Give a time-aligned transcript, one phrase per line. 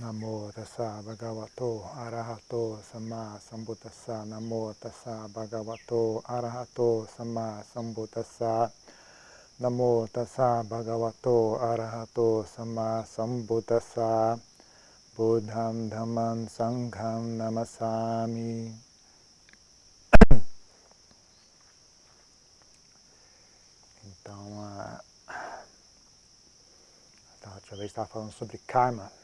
[0.00, 4.24] Namo tassa bhagavato arahato sama sambuddhassa.
[4.24, 8.72] Namo tassa bhagavato arahato sama sambuddhassa.
[9.60, 14.40] Namo tassa bhagavato arahato sama sambuddhassa.
[15.14, 18.72] Buddham dhammam sangham namasami.
[24.06, 25.04] Então, a,
[27.44, 29.19] a outra vez estava falando sobre karma.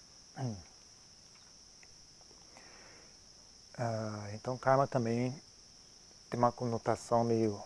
[3.79, 5.31] Uh, então, karma também
[6.31, 7.63] tem uma conotação meio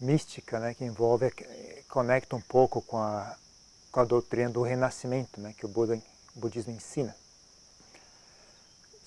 [0.00, 1.30] mística, né, que envolve,
[1.88, 3.36] conecta um pouco com a,
[3.90, 6.00] com a doutrina do renascimento, né, que o, Buda,
[6.34, 7.14] o budismo ensina.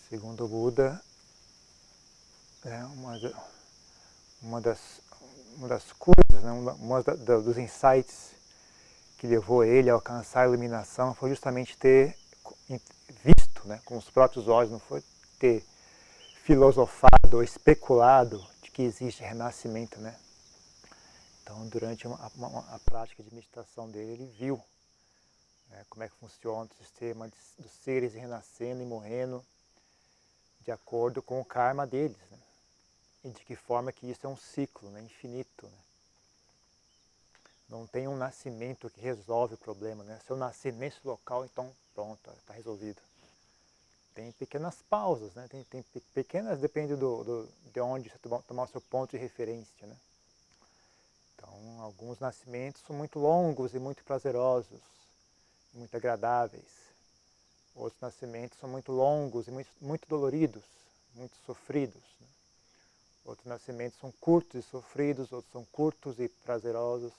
[0.09, 1.01] Segundo o Buda,
[2.63, 3.35] é uma,
[4.41, 4.79] uma, das,
[5.57, 8.36] uma das coisas, né, uma, uma dos insights
[9.17, 12.15] que levou ele a alcançar a iluminação foi justamente ter
[13.23, 15.03] visto né, com os próprios olhos, não foi
[15.39, 15.65] ter
[16.43, 20.17] filosofado ou especulado de que existe renascimento, né?
[21.41, 24.61] Então, durante uma, uma, a prática de meditação dele, ele viu
[25.69, 29.43] né, como é que funciona o sistema de, dos seres renascendo e morrendo
[30.61, 32.37] de acordo com o karma deles, né?
[33.23, 35.86] E de que forma que isso é um ciclo né, infinito, né?
[37.69, 40.19] Não tem um nascimento que resolve o problema, né?
[40.25, 43.01] Se eu nascer nesse local, então pronto, está resolvido.
[44.15, 45.47] Tem pequenas pausas, né?
[45.49, 49.85] Tem, tem pequenas, depende do, do, de onde você tomar o seu ponto de referência,
[49.85, 49.95] né?
[51.35, 54.79] Então, alguns nascimentos são muito longos e muito prazerosos,
[55.73, 56.87] muito agradáveis.
[57.75, 60.63] Outros nascimentos são muito longos e muito, muito doloridos,
[61.13, 62.01] muito sofridos.
[62.19, 62.27] Né?
[63.25, 67.13] Outros nascimentos são curtos e sofridos, outros são curtos e prazerosos.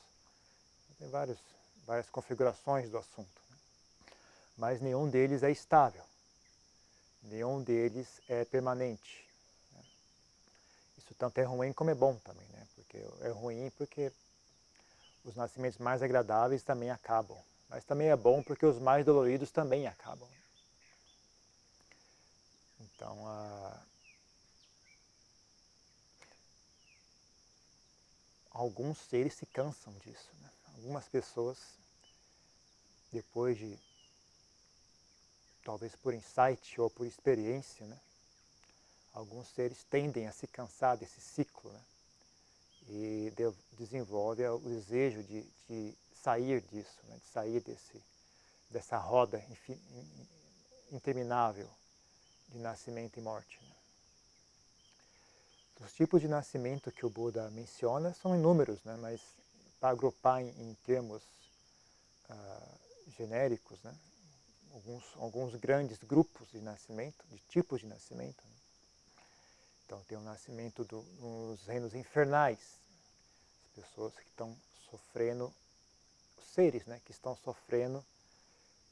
[0.98, 1.38] Tem vários,
[1.86, 3.42] várias configurações do assunto.
[3.50, 3.56] Né?
[4.56, 6.04] Mas nenhum deles é estável.
[7.22, 9.26] Nenhum deles é permanente.
[9.72, 9.82] Né?
[10.98, 12.66] Isso tanto é ruim como é bom também, né?
[12.74, 14.12] Porque é ruim porque
[15.24, 17.38] os nascimentos mais agradáveis também acabam.
[17.68, 20.28] Mas também é bom porque os mais doloridos também acabam.
[22.80, 23.18] Então,
[28.50, 30.37] alguns seres se cansam disso.
[30.78, 31.58] Algumas pessoas,
[33.12, 33.76] depois de,
[35.64, 37.98] talvez por insight ou por experiência, né,
[39.12, 41.80] alguns seres tendem a se cansar desse ciclo né,
[42.90, 48.00] e de, desenvolve o desejo de, de sair disso, né, de sair desse,
[48.70, 49.44] dessa roda
[50.92, 51.68] interminável
[52.50, 53.58] de nascimento e morte.
[53.64, 53.74] Né.
[55.80, 59.20] Os tipos de nascimento que o Buda menciona são inúmeros, né, mas
[59.80, 61.22] para agrupar em, em termos
[62.30, 62.78] uh,
[63.16, 63.94] genéricos, né?
[64.72, 68.42] alguns, alguns grandes grupos de nascimento, de tipos de nascimento.
[68.44, 68.56] Né?
[69.84, 72.58] Então tem o nascimento do, nos reinos infernais,
[73.64, 74.56] as pessoas que estão
[74.90, 75.52] sofrendo,
[76.38, 78.04] os seres né, que estão sofrendo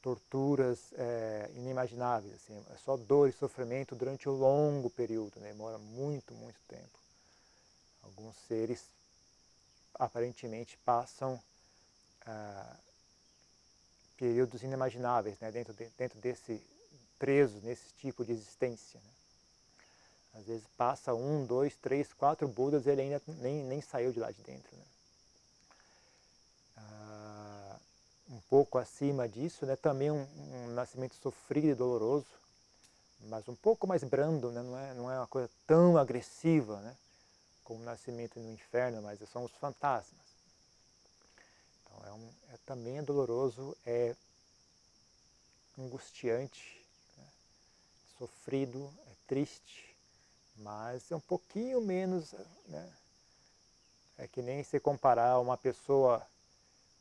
[0.01, 5.77] torturas é, inimagináveis, assim, é só dor e sofrimento durante um longo período, né, demora
[5.77, 6.97] muito, muito tempo.
[8.03, 8.85] Alguns seres
[9.99, 11.41] aparentemente passam
[12.25, 12.75] ah,
[14.17, 16.61] períodos inimagináveis né, dentro, de, dentro desse
[17.17, 18.99] preso nesse tipo de existência.
[18.99, 19.09] Né?
[20.39, 24.19] Às vezes passa um, dois, três, quatro Budas e ele ainda nem, nem saiu de
[24.19, 24.75] lá de dentro.
[24.75, 24.83] Né?
[26.77, 27.77] Ah,
[28.29, 32.27] um pouco acima disso, né, também um, um, nascimento sofrido e doloroso,
[33.21, 36.79] mas um pouco mais brando, né, não, é, não é uma coisa tão agressiva.
[36.81, 36.95] Né?
[37.67, 40.25] Como nascimento no inferno, mas são os fantasmas.
[41.81, 44.15] Então é, um, é também é doloroso, é
[45.77, 46.81] angustiante,
[47.17, 47.25] né?
[48.17, 49.93] sofrido, é triste,
[50.55, 52.31] mas é um pouquinho menos,
[52.67, 52.93] né?
[54.17, 56.25] É que nem se comparar uma pessoa,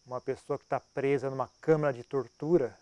[0.04, 2.76] uma pessoa que está presa numa câmara de tortura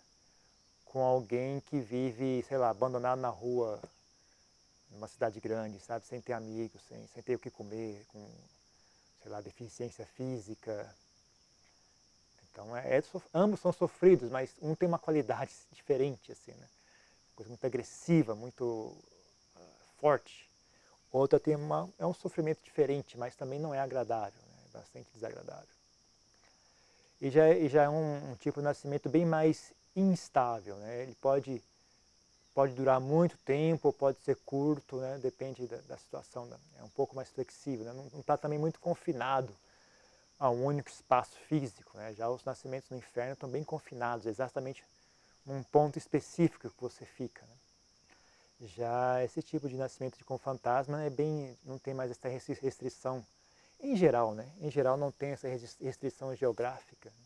[0.85, 3.79] com alguém que vive, sei lá, abandonado na rua
[4.95, 8.25] numa cidade grande, sabe, sem ter amigos, sem, sem ter o que comer, com,
[9.21, 10.95] sei lá, deficiência física.
[12.51, 13.03] Então, é, é,
[13.33, 16.67] ambos são sofridos, mas um tem uma qualidade diferente, assim, né?
[17.35, 18.97] Coisa muito agressiva, muito uh,
[19.99, 20.49] forte.
[21.11, 24.63] Outra tem uma, é um sofrimento diferente, mas também não é agradável, né?
[24.69, 25.75] é bastante desagradável.
[27.19, 31.03] E já, é, e já é um, um tipo de nascimento bem mais instável, né?
[31.03, 31.61] Ele pode
[32.55, 35.19] pode durar muito tempo, pode ser curto, né?
[35.21, 36.57] depende da, da situação, né?
[36.79, 38.09] é um pouco mais flexível, né?
[38.13, 39.53] não está também muito confinado
[40.39, 41.95] a um único espaço físico.
[41.97, 42.13] Né?
[42.13, 44.83] Já os nascimentos no inferno estão bem confinados, exatamente
[45.45, 47.45] num ponto específico que você fica.
[47.45, 48.67] Né?
[48.67, 53.23] Já esse tipo de nascimento de com fantasma é bem, não tem mais essa restrição
[53.81, 54.49] em geral, né?
[54.61, 55.47] Em geral não tem essa
[55.81, 57.09] restrição geográfica.
[57.09, 57.25] Né?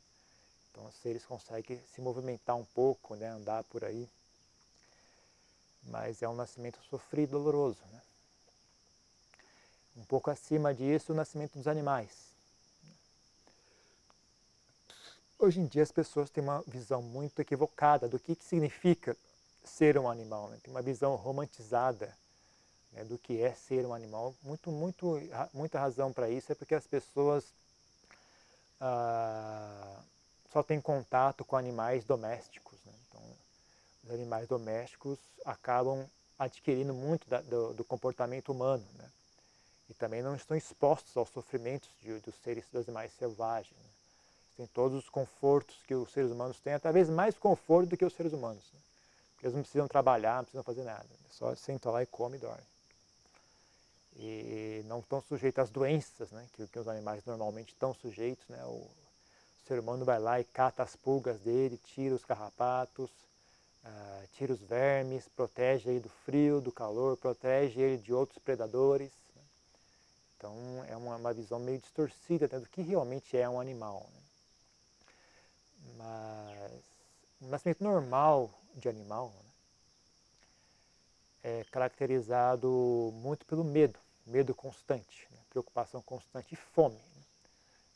[0.71, 3.29] Então os seres conseguem se movimentar um pouco, né?
[3.29, 4.09] Andar por aí.
[5.83, 8.01] Mas é um nascimento sofrido, doloroso, né?
[9.97, 12.29] Um pouco acima disso, o nascimento dos animais.
[15.37, 19.15] Hoje em dia as pessoas têm uma visão muito equivocada do que, que significa
[19.63, 20.57] ser um animal, né?
[20.63, 22.13] tem uma visão romantizada
[22.91, 24.35] né, do que é ser um animal.
[24.43, 25.17] Muito, muito,
[25.53, 27.45] muita razão para isso é porque as pessoas
[28.81, 30.01] ah,
[30.51, 32.68] só têm contato com animais domésticos.
[34.09, 34.15] Né?
[34.15, 36.05] Os animais domésticos acabam
[36.37, 39.09] adquirindo muito da, do, do, comportamento humano, né?
[39.89, 43.75] E também não estão expostos aos sofrimentos de, dos seres dos animais selvagens.
[43.75, 43.89] Né?
[44.57, 48.13] Tem todos os confortos que os seres humanos têm, talvez mais conforto do que os
[48.13, 48.63] seres humanos.
[48.73, 48.79] Né?
[49.41, 51.07] Eles não precisam trabalhar, não precisam fazer nada.
[51.31, 52.63] Só sentam lá e come e dorme.
[54.17, 58.47] E não estão sujeitos às doenças né, que, que os animais normalmente estão sujeitos.
[58.47, 58.63] Né?
[58.65, 63.09] O, o ser humano vai lá e cata as pulgas dele, tira os carrapatos,
[63.89, 69.11] uh, tira os vermes, protege ele do frio, do calor, protege ele de outros predadores.
[69.35, 69.41] Né?
[70.37, 74.09] Então é uma, uma, visão meio distorcida né, do que realmente é um animal.
[74.13, 74.21] Né?
[75.97, 76.81] Mas
[77.41, 79.33] o nascimento normal de animal
[81.43, 86.95] né, é caracterizado muito pelo medo, medo constante, né, preocupação constante e fome.
[86.95, 87.23] Né.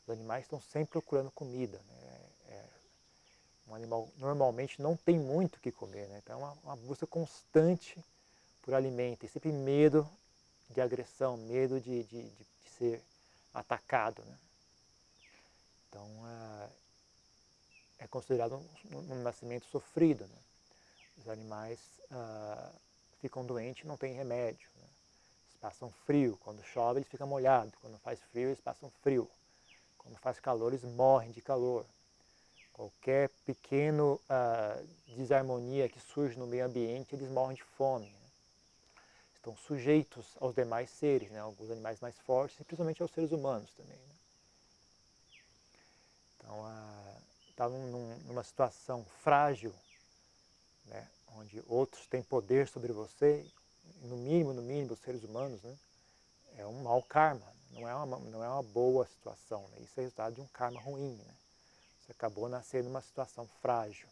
[0.02, 1.80] Os animais estão sempre procurando comida.
[3.74, 8.02] Animal normalmente não tem muito o que comer, né, então é uma, uma busca constante
[8.62, 10.08] por alimento e sempre medo
[10.70, 13.02] de agressão, medo de, de, de, de ser
[13.52, 14.22] atacado.
[14.24, 14.38] Né.
[15.88, 16.08] Então,
[17.98, 18.60] é, é considerado
[18.90, 20.26] um, um nascimento sofrido.
[20.26, 20.38] Né?
[21.18, 21.78] Os animais
[22.10, 22.72] ah,
[23.20, 24.68] ficam doentes não têm remédio.
[24.76, 24.86] Né?
[25.50, 26.38] Eles passam frio.
[26.42, 27.74] Quando chove, eles ficam molhados.
[27.80, 29.30] Quando faz frio, eles passam frio.
[29.98, 31.86] Quando faz calor, eles morrem de calor.
[32.74, 34.76] Qualquer pequeno ah,
[35.16, 38.06] desarmonia que surge no meio ambiente, eles morrem de fome.
[38.06, 38.18] Né?
[39.36, 41.38] Estão sujeitos aos demais seres, né?
[41.38, 43.96] alguns animais mais fortes, e principalmente aos seres humanos também.
[43.96, 44.14] Né?
[46.36, 46.64] Então,
[47.48, 49.72] está num, numa situação frágil,
[50.86, 53.46] né, onde outros têm poder sobre você,
[54.02, 55.76] no mínimo, no mínimo, os seres humanos, né,
[56.56, 59.62] é um mau karma, não é uma, não é uma boa situação.
[59.68, 61.14] Né, isso é resultado de um karma ruim.
[61.14, 61.34] Né,
[62.04, 64.08] você acabou nascendo numa situação frágil.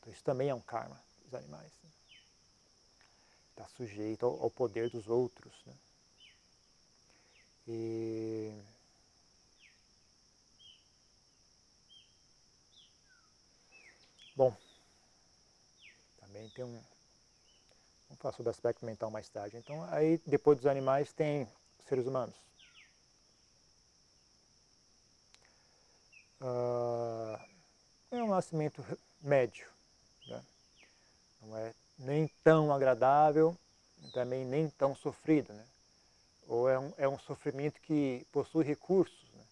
[0.00, 1.72] Então isso também é um karma dos animais.
[3.50, 5.52] Está né, sujeito ao, ao, poder dos outros.
[5.64, 5.74] Né.
[7.68, 8.62] E
[14.36, 14.52] Bom,
[16.18, 16.82] também tem um.
[18.08, 19.56] Vamos falar sobre o aspecto mental mais tarde.
[19.56, 21.48] Então, aí depois dos animais tem
[21.78, 22.34] os seres humanos.
[26.44, 27.40] Uh,
[28.10, 28.84] é um nascimento
[29.22, 29.66] médio.
[30.26, 30.42] Né?
[31.40, 33.56] Não é nem tão agradável,
[34.12, 35.54] também nem tão sofrido.
[35.54, 35.64] Né?
[36.46, 39.24] Ou é um, é um sofrimento que possui recursos.
[39.32, 39.42] Né?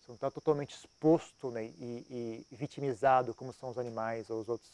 [0.00, 4.48] Você não está totalmente exposto né, e, e, vitimizado como são os animais ou os
[4.48, 4.70] outros,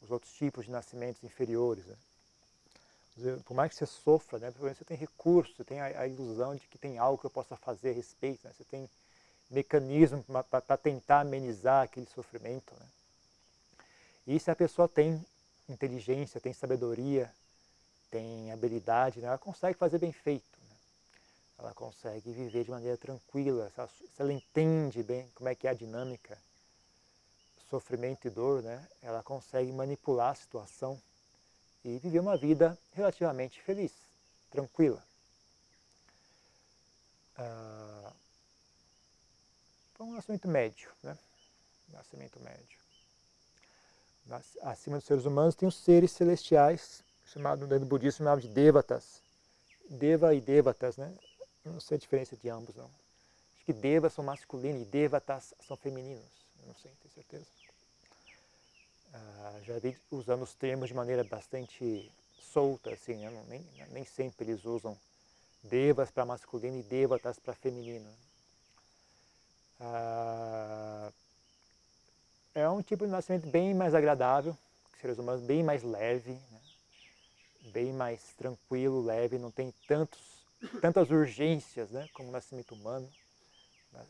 [0.00, 1.84] os outros tipos de nascimentos inferiores.
[1.84, 1.96] Né?
[3.44, 6.66] Por mais que você sofra, né, você tem recursos, você tem a, a, ilusão de
[6.66, 8.54] que tem algo que eu possa fazer a respeito, né?
[8.56, 8.88] você tem
[9.50, 12.72] mecanismo para tentar amenizar aquele sofrimento.
[12.78, 12.86] Né?
[14.26, 15.24] E se a pessoa tem
[15.68, 17.32] inteligência, tem sabedoria,
[18.10, 20.58] tem habilidade, né, ela consegue fazer bem feito
[21.58, 25.66] ela consegue viver de maneira tranquila, se ela, se ela, entende bem como é que
[25.66, 26.38] é a dinâmica,
[27.68, 31.00] sofrimento e dor, né, ela consegue manipular a situação
[31.84, 33.92] e viver uma vida relativamente feliz,
[34.50, 35.02] tranquila.
[37.36, 37.97] Ah,
[39.98, 41.18] então, um nascimento médio, né?
[41.88, 42.78] Nascimento médio.
[44.62, 49.20] Acima dos seres humanos tem os seres celestiais, chamado no budismo chamado de devatas.
[49.90, 51.12] Deva e devatas, né?
[51.64, 52.84] Não sei a diferença de ambos, não.
[52.84, 56.30] Acho que devas são masculinos e devatas são femininos.
[56.64, 57.46] Não sei, tenho certeza.
[59.12, 62.08] Ah, já vi usando os termos de maneira bastante
[62.52, 63.44] solta, assim, né?
[63.48, 64.96] nem, nem sempre eles usam
[65.60, 68.08] devas para masculino e devatas para feminino.
[69.80, 71.12] Ah,
[72.54, 74.56] é um tipo de nascimento bem mais agradável,
[75.00, 76.60] seres humanos, bem mais leve, né?
[77.72, 80.38] bem mais tranquilo, leve, não tem tantos
[80.80, 83.08] tantas urgências né, como o nascimento humano.
[83.92, 84.04] Né,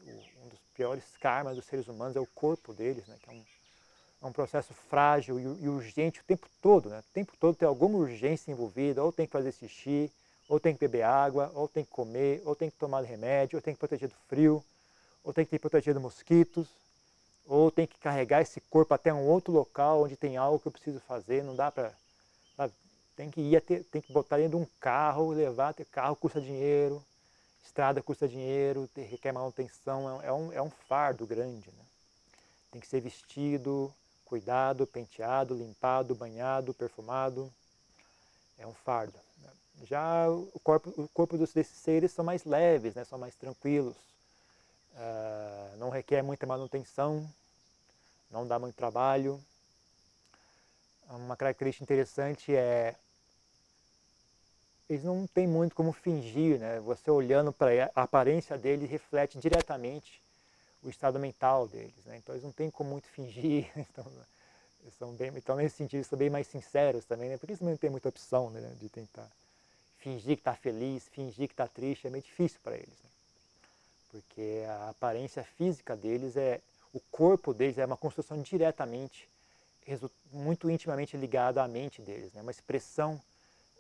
[0.45, 3.45] um dos piores karmas dos seres humanos é o corpo deles, né, que é um,
[4.23, 7.01] é um processo frágil e, urgente o tempo todo, né?
[7.01, 10.11] O tempo todo tem alguma urgência envolvida, ou tem que fazer xixi,
[10.49, 13.63] ou tem que beber água, ou tem que comer, ou tem que tomar remédio, ou
[13.63, 14.65] tem que proteger do frio,
[15.29, 16.67] ou tem que ter protegido mosquitos,
[17.47, 20.73] ou tem que carregar esse corpo até um outro local onde tem algo que eu
[20.73, 21.93] preciso fazer, não dá para
[23.15, 26.41] tem que ir ter, tem que botar dentro de um carro, levar, ter carro custa
[26.41, 27.05] dinheiro,
[27.63, 31.69] estrada custa dinheiro, requer manutenção, é, é, um, é um fardo grande.
[31.69, 31.85] Né?
[32.71, 33.93] Tem que ser vestido,
[34.25, 37.53] cuidado, penteado, limpado, banhado, perfumado.
[38.57, 39.19] É um fardo.
[39.43, 39.51] Né?
[39.83, 43.05] Já o corpo, o corpo desses seres são mais leves, né?
[43.05, 44.08] são mais tranquilos.
[44.99, 47.25] Uh, não requer muita manutenção,
[48.31, 49.41] não dá muito trabalho.
[51.09, 52.97] Uma característica interessante é
[54.89, 56.81] eles não têm muito como fingir, né?
[56.81, 60.21] Você olhando para a aparência deles reflete diretamente
[60.83, 62.17] o estado mental deles, né?
[62.17, 64.05] Então eles não têm como muito fingir, então,
[64.99, 67.37] são bem, então nesse sentido são bem mais sinceros também, né?
[67.37, 68.77] Porque eles não têm muita opção né?
[68.81, 69.31] de tentar
[69.99, 73.08] fingir que está feliz, fingir que está triste, é meio difícil para eles, né?
[74.11, 76.61] Porque a aparência física deles é,
[76.93, 79.29] o corpo deles é uma construção diretamente,
[80.33, 82.43] muito intimamente ligada à mente deles, né?
[82.43, 83.21] Uma expressão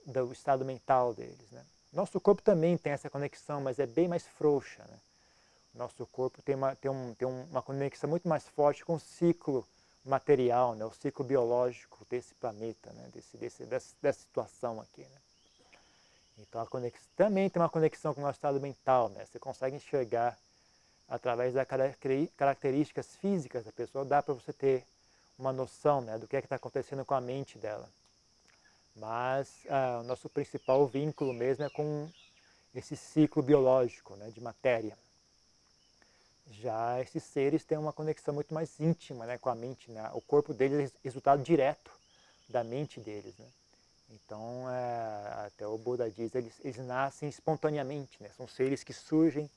[0.07, 1.51] do estado mental deles.
[1.51, 1.65] Né?
[1.93, 4.83] Nosso corpo também tem essa conexão, mas é bem mais frouxa.
[4.85, 4.99] Né?
[5.75, 9.67] Nosso corpo tem uma, tem, um, tem uma conexão muito mais forte com o ciclo
[10.05, 10.85] material, né?
[10.85, 13.11] o ciclo biológico desse planeta, né?
[13.13, 15.03] desse, desse, dessa, dessa situação aqui.
[15.03, 15.19] Né?
[16.39, 19.09] Então conexão, também tem uma conexão com o nosso estado mental.
[19.09, 19.27] Né?
[19.27, 20.39] Você consegue enxergar
[21.09, 21.67] através das
[22.37, 24.85] características físicas da pessoa, dá para você ter
[25.39, 27.89] uma noção né, do que é está acontecendo com a mente dela.
[28.95, 32.11] Mas ah, o nosso principal vínculo mesmo é com
[32.75, 34.97] esse ciclo biológico né, de matéria.
[36.51, 39.91] Já esses seres têm uma conexão muito mais íntima né, com a mente.
[39.91, 40.11] Né?
[40.13, 41.91] O corpo deles é resultado direto
[42.49, 43.37] da mente deles.
[43.39, 43.47] Né?
[44.11, 48.23] Então, é, até o Buda diz, eles, eles nascem espontaneamente.
[48.23, 48.31] Né?
[48.37, 49.51] São seres que surgem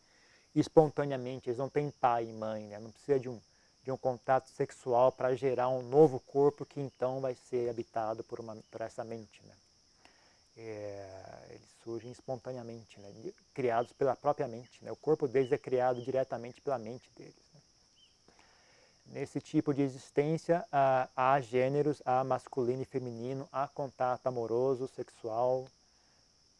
[0.56, 1.50] espontaneamente.
[1.50, 2.64] Eles não têm pai e mãe.
[2.64, 2.80] Né?
[2.80, 3.40] Não precisa de um
[3.84, 8.40] de um contato sexual para gerar um novo corpo que então vai ser habitado por,
[8.40, 9.42] uma, por essa mente.
[9.44, 9.54] Né?
[10.58, 13.12] É, eles surgem espontaneamente, né?
[13.54, 14.84] criados pela própria mente.
[14.84, 14.92] Né?
[14.92, 17.34] O corpo deles é criado diretamente pela mente deles.
[19.12, 25.68] Nesse tipo de existência, há, há, gêneros, há masculino e feminino, há contato amoroso, sexual.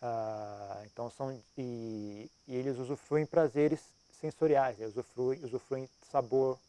[0.02, 3.80] Ah, então são e, e, eles usufruem prazeres
[4.20, 6.60] sensoriais, eles usufruem, usufruem sabor,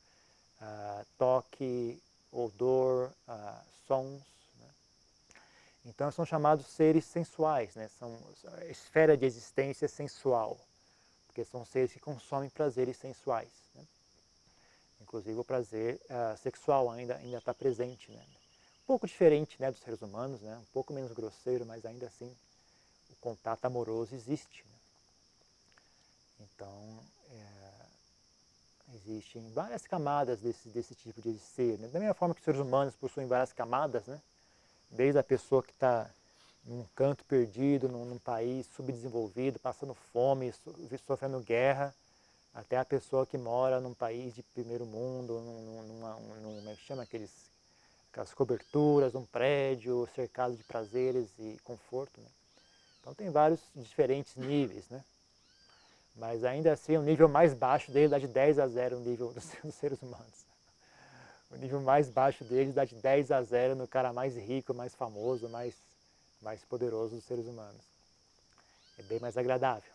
[0.61, 4.23] uh, toque, odor, uh, sons.
[4.61, 4.69] Né?
[5.87, 7.89] Então são chamados seres sensuais, né?
[7.99, 8.17] são
[8.71, 10.61] esfera de existência sensual,
[11.27, 13.51] porque são seres que consomem prazeres sensuais.
[13.75, 13.83] Né?
[15.13, 18.25] Inclusive o prazer uh, sexual ainda ainda está presente, né?
[18.85, 20.57] Um pouco diferente, né, dos seres humanos, né?
[20.57, 22.35] Um pouco menos grosseiro, mas ainda assim
[23.11, 24.65] o contato amoroso existe.
[24.65, 24.75] Né?
[26.41, 26.99] Então
[27.31, 27.73] é,
[28.95, 31.79] Existem várias camadas desse, desse tipo de ser.
[31.79, 31.89] Né?
[31.89, 34.21] Da mesma forma que os seres humanos possuem várias camadas, né?
[34.91, 36.11] desde a pessoa que está
[36.65, 40.53] num canto perdido, num, num, país subdesenvolvido, passando fome,
[41.07, 41.95] sofrendo guerra,
[42.55, 46.75] até a pessoa que mora num país de primeiro mundo, num, numa, num, como é
[46.75, 47.31] que chama aqueles,
[48.11, 52.21] aquelas coberturas, um prédio cercado de prazeres e conforto.
[52.21, 52.29] Né?
[53.01, 55.03] Então tem vários diferentes níveis, né?
[56.15, 59.33] Mas ainda assim, o nível mais baixo dele dá de 10 a 0 no nível
[59.65, 60.45] dos, seres humanos.
[61.51, 64.95] O nível mais baixo deles dá de 10 a 0 no cara mais rico, mais
[64.95, 65.75] famoso, mais,
[66.41, 67.83] mais poderoso dos seres humanos.
[68.99, 69.92] É bem mais agradável.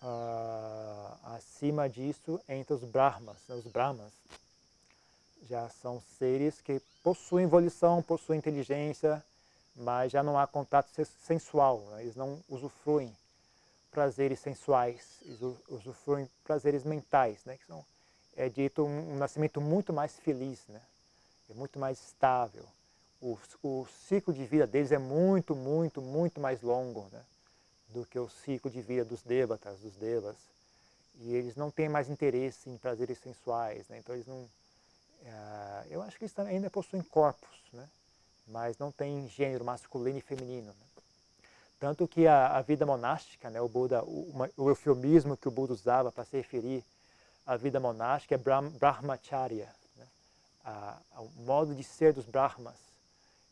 [0.00, 4.12] Uh, acima disso, entre os Brahmas, os Brahmas,
[5.48, 9.22] já são seres que possuem volição, possuem inteligência,
[9.74, 10.88] mas já não há contato
[11.26, 12.02] sensual, né?
[12.02, 13.12] eles não usufruem
[13.90, 15.20] prazeres sensuais,
[15.68, 17.56] usufruem prazeres mentais, né?
[17.56, 17.84] que são,
[18.36, 20.80] é dito um, um nascimento muito mais feliz, né?
[21.50, 22.64] é muito mais estável.
[23.20, 27.20] O, o ciclo de vida deles é muito, muito, muito mais longo né?
[27.88, 30.36] Do que o ciclo de vida dos devatas, dos devas.
[31.20, 33.98] E eles não têm mais interesse em prazeres sensuais, né?
[33.98, 34.48] então eles não...
[35.24, 37.88] É, eu acho que eles ainda possuem corpos, né?
[38.46, 40.66] mas não têm gênero masculino e feminino.
[40.66, 40.88] Né?
[41.80, 45.72] Tanto que a, a vida monástica, né, o, Buda, o, o eufemismo que o Buda
[45.72, 46.84] usava para se referir
[47.46, 50.06] à vida monástica é Brahm, Brahmacharya, né,
[50.64, 52.74] a, a, o modo de ser dos Brahmas,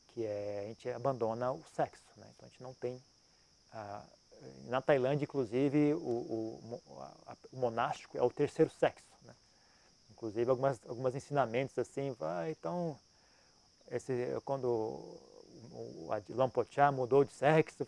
[0.09, 2.03] que é a gente abandona o sexo.
[2.17, 3.01] Né, então a gente não tem.
[3.73, 4.03] A,
[4.67, 6.81] na Tailândia, inclusive, o, o,
[7.53, 9.05] o, monástico é o terceiro sexo.
[9.23, 9.35] Né,
[10.11, 12.99] Inclusive algumas, algumas ensinamentos assim, ah, então
[13.91, 14.13] esse,
[14.45, 17.87] quando o, o Lampochá mudou de sexo,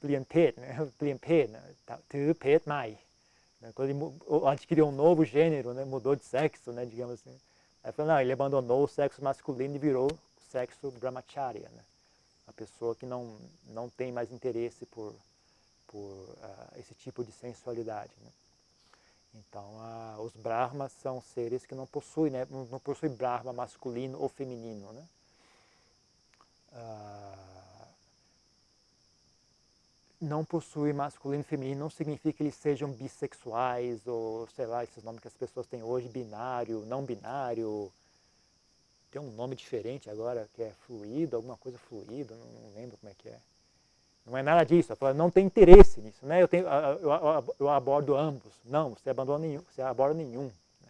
[0.00, 0.90] pliampet, né?
[0.98, 1.78] pliampet, né?
[2.38, 2.98] pet mai.
[3.60, 3.72] Né?
[3.74, 5.84] Quando ele adquiriu um novo gênero, né?
[5.84, 6.84] mudou de sexo, né?
[6.84, 7.38] digamos assim.
[7.82, 11.82] Aí falou, não, ele abandonou o sexo masculino e virou o sexo brahmacharya, né?
[12.46, 13.36] A pessoa que não,
[13.68, 15.14] não tem mais interesse por,
[15.88, 18.12] por uh, esse tipo de sensualidade.
[18.22, 18.30] Né?
[19.34, 22.46] Então, uh, os brahmas são seres que não possuem, né?
[22.50, 22.80] não, não
[23.16, 24.92] brahma masculino ou feminino.
[24.92, 25.06] Né?
[26.72, 27.54] Uh,
[30.20, 35.02] não possui masculino e feminino não significa que eles sejam bissexuais ou, sei lá, esses
[35.02, 37.92] nomes que as pessoas têm hoje, binário, não binário.
[39.14, 43.12] Tem um nome diferente agora, que é fluido, alguma coisa fluido, não, não lembro como
[43.12, 43.38] é que é.
[44.26, 46.42] Não é nada disso, eu falo, não tem interesse nisso, né?
[46.42, 48.52] Eu, tenho, eu, eu, eu abordo ambos.
[48.64, 50.50] Não, você abandona nenhum, você aborda nenhum.
[50.80, 50.88] Né?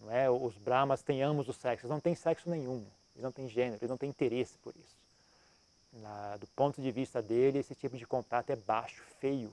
[0.00, 0.30] Não é?
[0.30, 3.90] Os brahmas têm ambos os sexos, não tem sexo nenhum, eles não têm gênero, eles
[3.90, 6.00] não têm interesse por isso.
[6.00, 9.52] Na, do ponto de vista dele, esse tipo de contato é baixo, feio,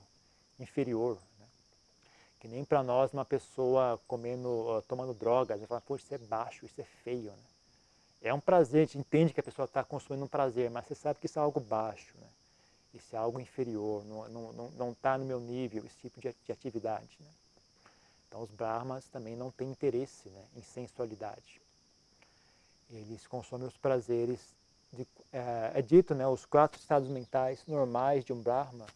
[0.58, 1.18] inferior.
[1.38, 1.46] Né?
[2.40, 6.18] Que nem para nós uma pessoa comendo, uh, tomando drogas, gente fala, poxa, isso é
[6.18, 7.30] baixo, isso é feio.
[7.30, 7.49] Né?
[8.22, 10.94] É um prazer, a gente entende que a pessoa está consumindo um prazer, mas você
[10.94, 12.14] sabe que isso é algo baixo.
[12.18, 12.26] Né?
[12.94, 17.16] isso é algo inferior, não está tá no meu nível esse tipo de, de atividade.
[17.20, 17.30] Né?
[18.26, 21.60] Então os brahmas também não têm interesse né, em sensualidade.
[22.90, 24.40] Eles consomem os prazeres,
[24.92, 28.86] de, é, é, dito, né, os quatro estados mentais normais de um brahma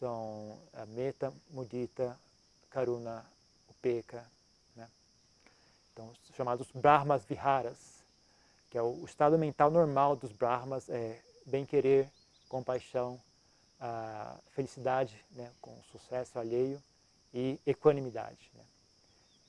[0.00, 2.18] são a meta, mudita,
[2.70, 3.24] karuna,
[3.70, 4.24] upeka,
[4.74, 4.88] né?
[5.92, 7.76] então chamados brahmas viharas,
[8.72, 12.08] que é o, estado mental normal dos brahmas é bem-querer,
[12.48, 13.20] compaixão,
[14.52, 16.82] felicidade né, com sucesso alheio
[17.34, 18.50] e equanimidade.
[18.54, 18.64] Né?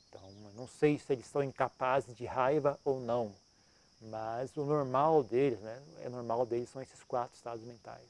[0.10, 3.34] Então, não sei se eles são incapazes de raiva ou não,
[4.02, 8.10] mas o normal deles, né, é normal deles são esses quatro estados mentais.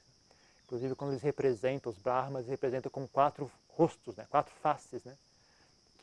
[0.63, 5.15] Inclusive, quando eles representam, os Brahmas eles representam com quatro rostos, né, quatro faces, né,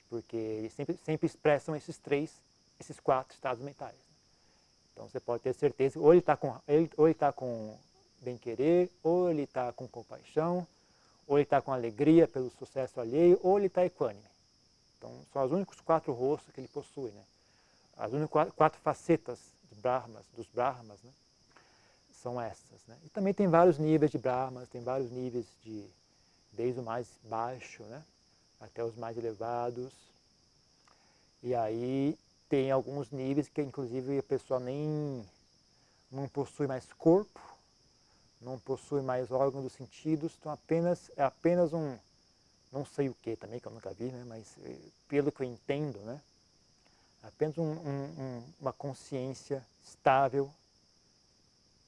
[0.09, 2.31] porque eles sempre, sempre expressam esses três,
[2.79, 4.10] esses quatro estados mentais.
[4.93, 6.55] Então, você pode ter certeza, ou ele está com,
[6.97, 7.77] ou ele tá com
[8.21, 10.67] bem-querer, ou ele está com compaixão,
[11.27, 14.25] ou ele está com alegria pelo sucesso alheio, ou ele está equânime.
[14.99, 17.23] Então, são os únicos quatro rostos que ele possui, né?
[17.97, 19.39] As únicas quatro facetas
[19.71, 21.11] de Brahmas, dos Brahmas, né?
[22.23, 22.97] São essas, né?
[23.05, 25.85] E também tem vários níveis de Brahmas, tem vários níveis de,
[26.53, 28.03] desde o mais baixo, né?
[28.61, 29.91] Até os mais elevados.
[31.43, 32.19] E aí
[32.51, 35.25] tem alguns níveis que, inclusive, a pessoa nem
[36.11, 37.41] não possui mais corpo,
[38.41, 41.97] não possui mais órgão dos sentidos, então apenas, é apenas um,
[42.73, 45.47] não sei o que também, que eu nunca vi, né, mas eh, pelo que eu
[45.47, 46.21] entendo, né,
[47.23, 50.51] apenas um, um, uma consciência estável,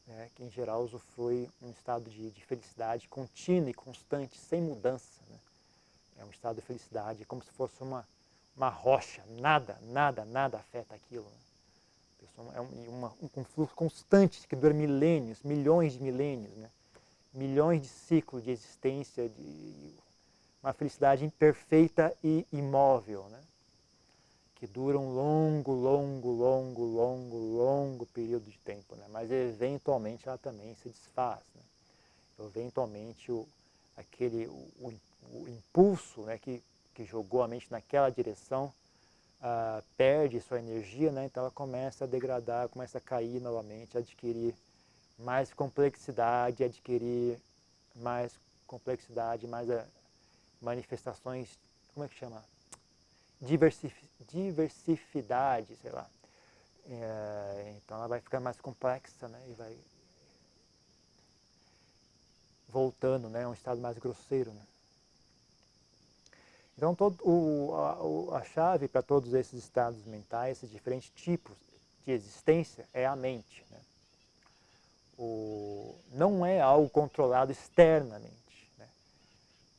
[0.07, 5.21] né, que em geral usufrui um estado de, de, felicidade contínua e constante, sem mudança.
[5.29, 5.39] Né.
[6.19, 8.07] É um estado de felicidade, é como se fosse uma,
[8.57, 11.25] uma rocha, nada, nada, nada afeta aquilo.
[11.25, 11.43] Né
[12.55, 16.71] é um, uma, um fluxo constante que dura milênios, milhões de milênios, né?
[17.33, 19.95] milhões de ciclos de existência, de
[20.63, 23.41] uma felicidade imperfeita e imóvel, né?
[24.57, 29.07] que dura um longo, longo, longo, longo, longo período de tempo, né?
[29.11, 31.41] mas eventualmente ela também se desfaz.
[31.55, 31.63] Né?
[32.47, 33.47] Eventualmente o,
[33.97, 34.93] aquele, o,
[35.33, 36.63] o impulso né, que,
[36.95, 38.73] que jogou a mente naquela direção
[39.41, 41.25] uh, perde sua energia, né?
[41.27, 44.55] então ela começa a degradar, começa a cair novamente, adquirir
[45.19, 47.39] mais complexidade, adquirir
[47.97, 48.33] mais
[48.67, 49.83] complexidade, mais uh,
[50.61, 51.59] manifestações,
[51.93, 52.43] como é que chama?
[53.41, 53.95] Diversif
[54.31, 56.09] diversifidade, sei lá.
[56.87, 59.41] É, então ela vai ficar mais complexa né?
[59.49, 59.77] e vai
[62.69, 63.45] voltando né?
[63.45, 64.51] a um estado mais grosseiro.
[64.53, 64.63] Né?
[66.77, 67.75] Então, todo, o,
[68.33, 71.57] a, a chave para todos esses estados mentais, esses diferentes tipos
[72.05, 73.65] de existência, é a mente.
[73.71, 73.81] Né?
[75.19, 78.71] O, não é algo controlado externamente.
[78.79, 78.89] Né?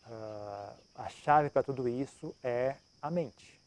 [0.08, 3.60] Uh, a chave para tudo isso é a mente.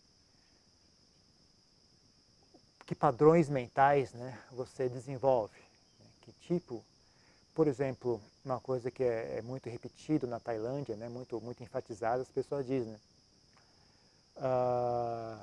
[2.87, 5.59] Que padrões mentais né, você desenvolve?
[5.99, 6.07] Né?
[6.23, 6.85] Que tipo
[7.57, 12.21] por exemplo, uma coisa que é, é muito repetido na Tailândia, né, muito, muito enfatizada,
[12.21, 13.01] as pessoas dizem, né,
[14.39, 15.39] ah,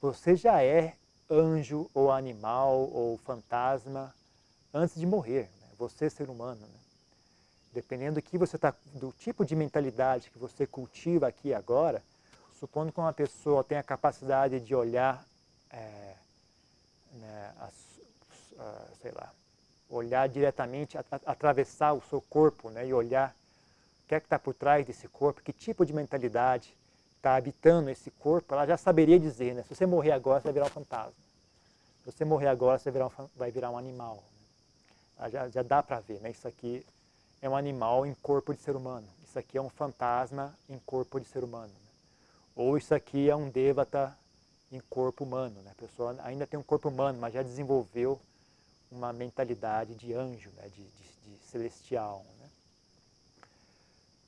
[0.00, 0.94] você já é
[1.30, 4.14] anjo ou animal ou fantasma
[4.72, 5.50] antes de morrer.
[5.60, 5.68] Né?
[5.78, 6.60] Você é ser humano.
[6.60, 6.78] Né?
[7.72, 12.02] Dependendo do que você tá, do tipo de mentalidade que você cultiva aqui agora,
[12.58, 15.24] supondo que uma pessoa tem a capacidade de olhar,
[15.70, 16.14] é,
[17.12, 17.74] né, as,
[18.52, 19.32] uh, sei lá,
[19.88, 23.34] olhar diretamente, a, a, atravessar o seu corpo né, e olhar
[24.04, 26.76] o que é que está por trás desse corpo, que tipo de mentalidade
[27.24, 29.62] está habitando esse corpo, ela já saberia dizer, né?
[29.62, 31.14] Se você morrer agora, você vai virar um fantasma.
[32.04, 34.22] Se você morrer agora, você vai virar um, vai virar um animal.
[35.18, 35.30] Né?
[35.30, 36.30] Já, já dá para ver, né?
[36.30, 36.84] Isso aqui
[37.40, 39.08] é um animal em corpo de ser humano.
[39.26, 41.72] Isso aqui é um fantasma em corpo de ser humano.
[41.72, 41.90] Né?
[42.54, 44.14] Ou isso aqui é um devata
[44.70, 45.62] em corpo humano.
[45.62, 45.70] Né?
[45.70, 48.20] A pessoa ainda tem um corpo humano, mas já desenvolveu
[48.92, 50.68] uma mentalidade de anjo, né?
[50.68, 52.22] de, de, de celestial.
[52.38, 52.48] Né?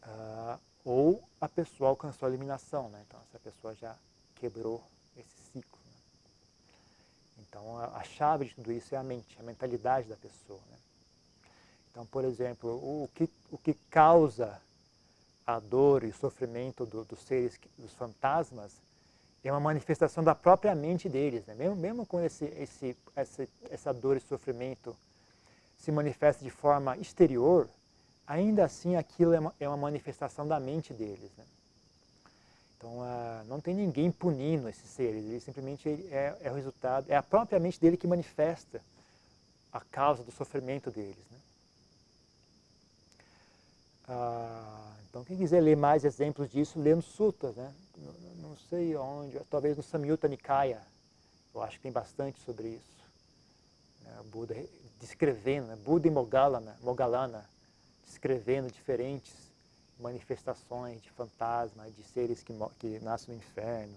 [0.07, 3.03] Uh, ou a pessoa alcançou a eliminação, né?
[3.07, 3.97] então essa pessoa já
[4.37, 4.81] quebrou
[5.17, 5.79] esse ciclo.
[5.85, 5.93] Né?
[7.41, 10.61] Então a, a, chave de tudo isso é a mente, a mentalidade da pessoa.
[10.71, 10.79] Né?
[11.91, 14.63] Então, por exemplo, o que, o que causa
[15.45, 18.73] a dor e o sofrimento do, dos seres, dos fantasmas,
[19.43, 21.45] é uma manifestação da própria mente deles.
[21.47, 21.55] Né?
[21.55, 24.97] Mesmo, mesmo com esse, esse, essa, essa dor e sofrimento
[25.79, 27.69] se manifesta de forma exterior,
[28.27, 31.31] ainda assim aquilo é uma, é uma manifestação da mente deles.
[31.37, 31.45] Né?
[32.77, 37.17] Então, uh, não tem ninguém punindo esses seres, ele simplesmente é, é, o resultado, é
[37.17, 38.81] a própria mente dele que manifesta
[39.73, 41.17] a causa do sofrimento deles.
[41.31, 41.39] Né?
[44.09, 47.73] Uh, então, quem quiser ler mais exemplos disso, lê no Suttas, né?
[48.43, 50.83] Não, sei onde, talvez no Samyutta Nikaya,
[51.55, 53.05] eu acho que tem bastante sobre isso.
[54.03, 54.21] Né?
[54.31, 54.55] Buda
[55.01, 55.77] descrevendo, né?
[55.77, 57.45] Buda e Mogalana, Mogalana
[58.07, 59.35] descrevendo diferentes
[59.99, 63.95] manifestações de fantasma, de seres que, que nascem no inferno,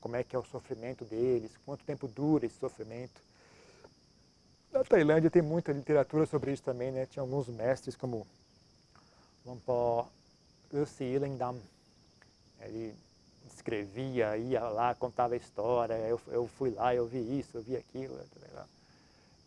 [0.00, 3.20] como é que é o sofrimento deles, quanto tempo dura esse sofrimento.
[4.72, 7.04] Na Tailândia tem muita literatura sobre isso também, né?
[7.06, 8.26] Tinha alguns mestres como
[9.44, 10.08] Lompo
[10.72, 11.60] Lucy Lindam.
[12.60, 12.94] Ele
[13.52, 17.76] escrevia, ia lá, contava a história, eu, eu fui lá, eu vi isso, eu vi
[17.76, 18.18] aquilo.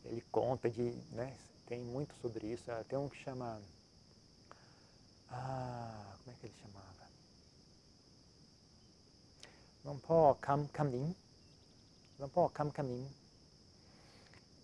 [0.05, 1.33] Ele conta de, né,
[1.67, 2.65] tem muito sobre isso.
[2.89, 3.59] Tem um que chama
[5.33, 6.83] ah, como é que ele chamava?
[9.85, 11.15] Lompo Kam Kamin.
[12.19, 13.07] Lompo Kam Kamin.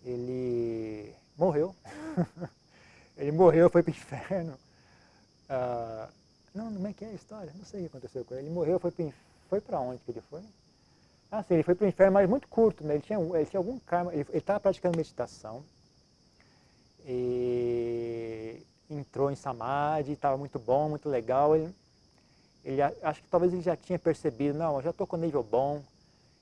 [0.04, 1.74] Ele morreu.
[3.18, 4.58] ele morreu, foi para o inferno.
[5.48, 6.08] Ah,
[6.54, 7.52] não, como é que é a história?
[7.56, 8.46] Não sei o que aconteceu com ele.
[8.46, 9.10] Ele morreu, foi para
[9.48, 10.42] foi onde que ele foi?
[11.30, 12.82] Ah, sim, ele foi para o inferno, mas muito curto.
[12.84, 12.94] Né?
[12.94, 14.12] Ele, tinha, ele tinha algum karma.
[14.12, 15.64] Ele estava praticando meditação.
[17.06, 21.54] E entrou em Samadhi, estava muito bom, muito legal.
[21.54, 21.72] Ele,
[22.64, 25.82] ele, acho que talvez ele já tinha percebido, não, eu já estou com nível bom.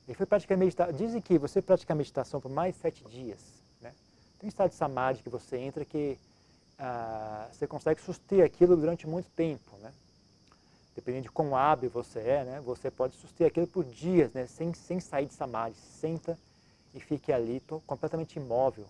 [0.07, 0.95] Ele foi praticar meditação.
[0.95, 3.39] Dizem que você pratica meditação por mais sete dias.
[3.81, 3.93] Né?
[4.39, 6.19] Tem um estado de Samadhi que você entra que
[6.79, 9.77] ah, você consegue suster aquilo durante muito tempo.
[9.83, 9.93] Né?
[10.97, 12.61] Dependendo de quão hábil você é, né?
[12.65, 14.47] você pode suster aquilo por dias, né?
[14.47, 15.77] sem, sem sair de Samadhi.
[16.01, 16.39] Senta
[16.95, 18.87] e fique ali completamente imóvel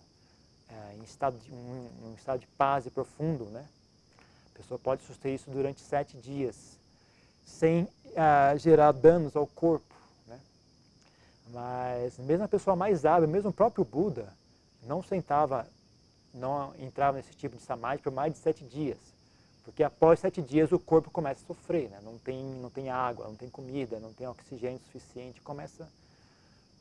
[0.69, 3.65] é, em, estado de, um, um, estado de paz e profundo, né?
[4.53, 6.77] A pessoa pode suster isso durante sete dias,
[7.45, 9.95] sem ah, gerar danos ao corpo,
[10.27, 10.39] né?
[11.51, 14.31] Mas mesmo a pessoa mais hábil, mesmo o próprio Buda,
[14.83, 15.67] não sentava,
[16.33, 18.97] não entrava nesse tipo de samadhi por mais de sete dias.
[19.63, 21.99] Porque após sete dias o corpo começa a sofrer, né?
[22.03, 25.87] não, tem, não tem água, não tem comida, não tem oxigênio suficiente, começa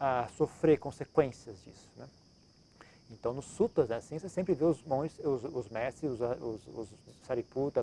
[0.01, 1.87] a sofrer consequências disso.
[1.97, 2.09] Né?
[3.11, 6.89] Então, nos sutras, assim, você sempre vê os monges, os, os mestres, os, os, os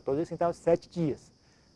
[0.04, 1.20] todos eles sentavam sete dias.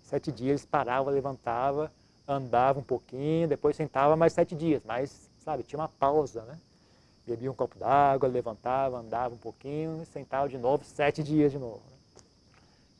[0.03, 1.89] Sete dias eles paravam, levantavam,
[2.27, 4.81] andavam um pouquinho, depois sentavam mais sete dias.
[4.85, 6.57] Mas, sabe, tinha uma pausa, né?
[7.25, 11.81] Bebia um copo d'água, levantava, andava um pouquinho, sentava de novo, sete dias de novo.
[11.89, 11.97] Né?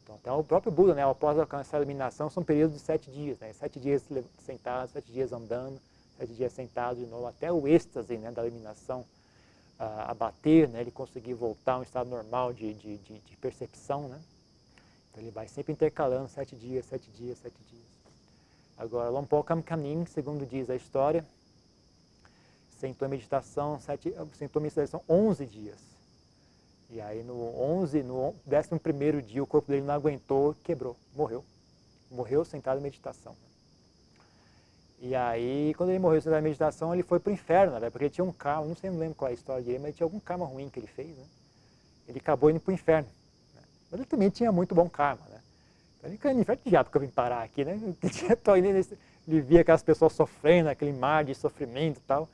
[0.03, 3.39] Então, até o próprio Buda, né, após alcançar a iluminação, são períodos de sete dias.
[3.39, 3.53] Né?
[3.53, 4.03] Sete dias
[4.45, 5.79] sentados, sete dias andando,
[6.17, 9.05] sete dias sentados de novo, até o êxtase né, da iluminação
[9.79, 14.09] a, bater, né, ele conseguir voltar a um estado normal de, de, de, de percepção.
[14.09, 14.19] Né?
[15.09, 17.89] Então ele vai sempre intercalando sete dias, sete dias, sete dias.
[18.77, 21.25] Agora, Lompokam Kamin, segundo diz a história,
[22.77, 25.77] sentou em meditação, sete, sentou em meditação 11 dias.
[26.89, 31.45] E aí no 11, no 11 dia, o corpo dele não aguentou, quebrou, morreu.
[32.09, 33.35] Morreu sentado em meditação.
[35.01, 37.89] E aí, quando ele morreu da meditação, ele foi para o inferno, né?
[37.89, 40.05] porque tinha um karma, não sei, não lembro qual é a história dele, mas tinha
[40.05, 41.23] algum karma ruim que ele fez, né?
[42.07, 43.07] Ele acabou indo para o inferno.
[43.55, 43.61] Né?
[43.89, 45.39] Mas ele também tinha muito bom karma, né?
[45.97, 47.79] Então ele caiu no inferno, já porque eu vim parar aqui, né?
[49.27, 52.27] Ele via aquelas pessoas sofrendo, aquele mar de sofrimento e tal,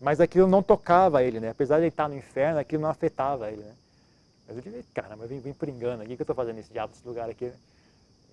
[0.00, 1.50] mas aquilo não tocava ele, né?
[1.50, 3.74] Apesar de ele estar no inferno, aquilo não afetava ele, né?
[4.46, 6.94] Mas ele, caramba, eu vim, vim por engano aqui, que eu estou fazendo nesse diabo,
[6.94, 7.54] desse lugar aqui, né?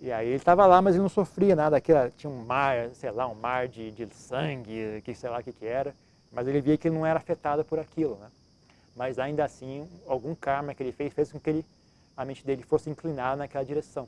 [0.01, 3.11] E aí ele estava lá, mas ele não sofria nada, aquilo, tinha um mar, sei
[3.11, 5.95] lá, um mar de, de sangue, que sei lá o que, que era,
[6.31, 8.29] mas ele via que ele não era afetado por aquilo, né?
[8.95, 11.65] Mas ainda assim, algum karma que ele fez fez com que ele,
[12.15, 14.07] a mente dele fosse inclinada naquela direção.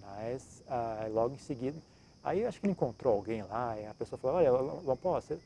[0.00, 1.76] Mas ah, logo em seguida,
[2.22, 5.36] aí acho que ele encontrou alguém lá, e a pessoa falou, olha, Lompó, se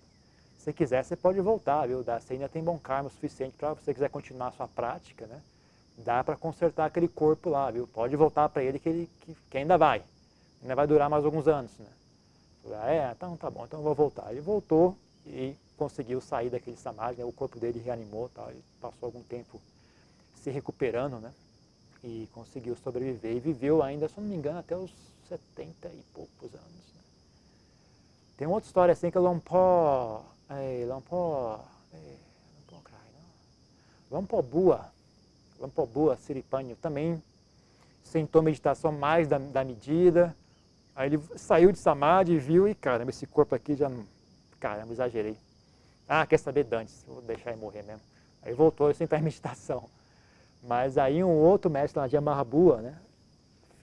[0.59, 2.03] você quiser, você pode voltar, viu?
[2.03, 5.40] Você ainda tem bom karma o suficiente para você quiser continuar a sua prática, né?
[5.98, 7.87] Dá para consertar aquele corpo lá, viu?
[7.87, 10.02] Pode voltar para ele que, ele que, que, ainda vai.
[10.62, 11.87] Ainda vai durar mais alguns anos, né?
[12.72, 14.30] Ah, é, então tá bom, então eu vou voltar.
[14.32, 17.24] Ele voltou e conseguiu sair daquele samadhi, né?
[17.24, 19.61] o corpo dele reanimou, tal, ele passou algum tempo
[20.42, 21.32] se recuperando, né?
[22.02, 24.90] E conseguiu sobreviver e viveu ainda, se não me engano, até os
[25.28, 26.66] 70 e poucos anos.
[26.94, 27.00] Né?
[28.37, 32.16] Tem outra história assim que é Lompó, é, Lompó, é,
[32.70, 32.90] Lompó,
[34.11, 34.92] Lompó Bua,
[35.61, 37.23] Lampoboa, Siripanho também
[38.03, 40.35] sentou meditação mais da, da medida.
[40.95, 43.90] Aí ele saiu de Samadhi e viu, e caramba, esse corpo aqui já.
[44.59, 45.37] Caramba, exagerei.
[46.09, 48.01] Ah, quer saber Dantes, vou deixar ele morrer mesmo.
[48.42, 49.85] Aí voltou a sentar em meditação.
[50.62, 52.99] Mas aí um outro mestre lá de Amarrabua, né,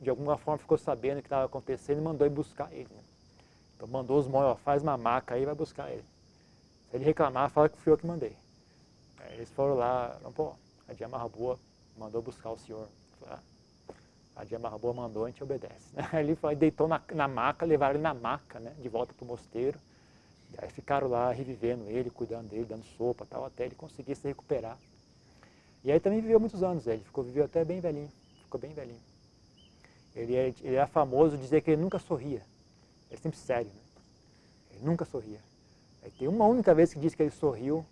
[0.02, 2.90] de alguma forma ficou sabendo o que estava acontecendo e mandou ir buscar ele.
[2.90, 3.02] Né?
[3.76, 6.04] Então mandou os móveis, faz uma maca aí e vai buscar ele.
[6.90, 8.36] Se ele reclamar, fala que fui eu que mandei.
[9.20, 10.54] Aí eles foram lá, não, pô,
[10.94, 11.60] a Dia Marrabua
[11.98, 12.88] mandou buscar o senhor.
[13.28, 13.40] Ah,
[14.36, 15.90] a Dia Marrabua mandou, a gente obedece.
[16.14, 19.28] Ele foi, deitou na, na maca, levaram ele na maca, né, de volta para o
[19.28, 19.78] mosteiro.
[20.60, 24.78] Aí ficaram lá revivendo ele, cuidando dele, dando sopa tal, até ele conseguir se recuperar.
[25.84, 28.10] E aí também viveu muitos anos, ele ficou, viveu até bem velhinho,
[28.44, 29.02] ficou bem velhinho.
[30.16, 32.44] Ele é, ele é famoso dizer que ele nunca sorria.
[33.10, 33.82] Ele é sempre sério, né?
[34.76, 35.40] Ele nunca sorria.
[36.04, 37.84] Aí tem uma única vez que diz que ele sorriu,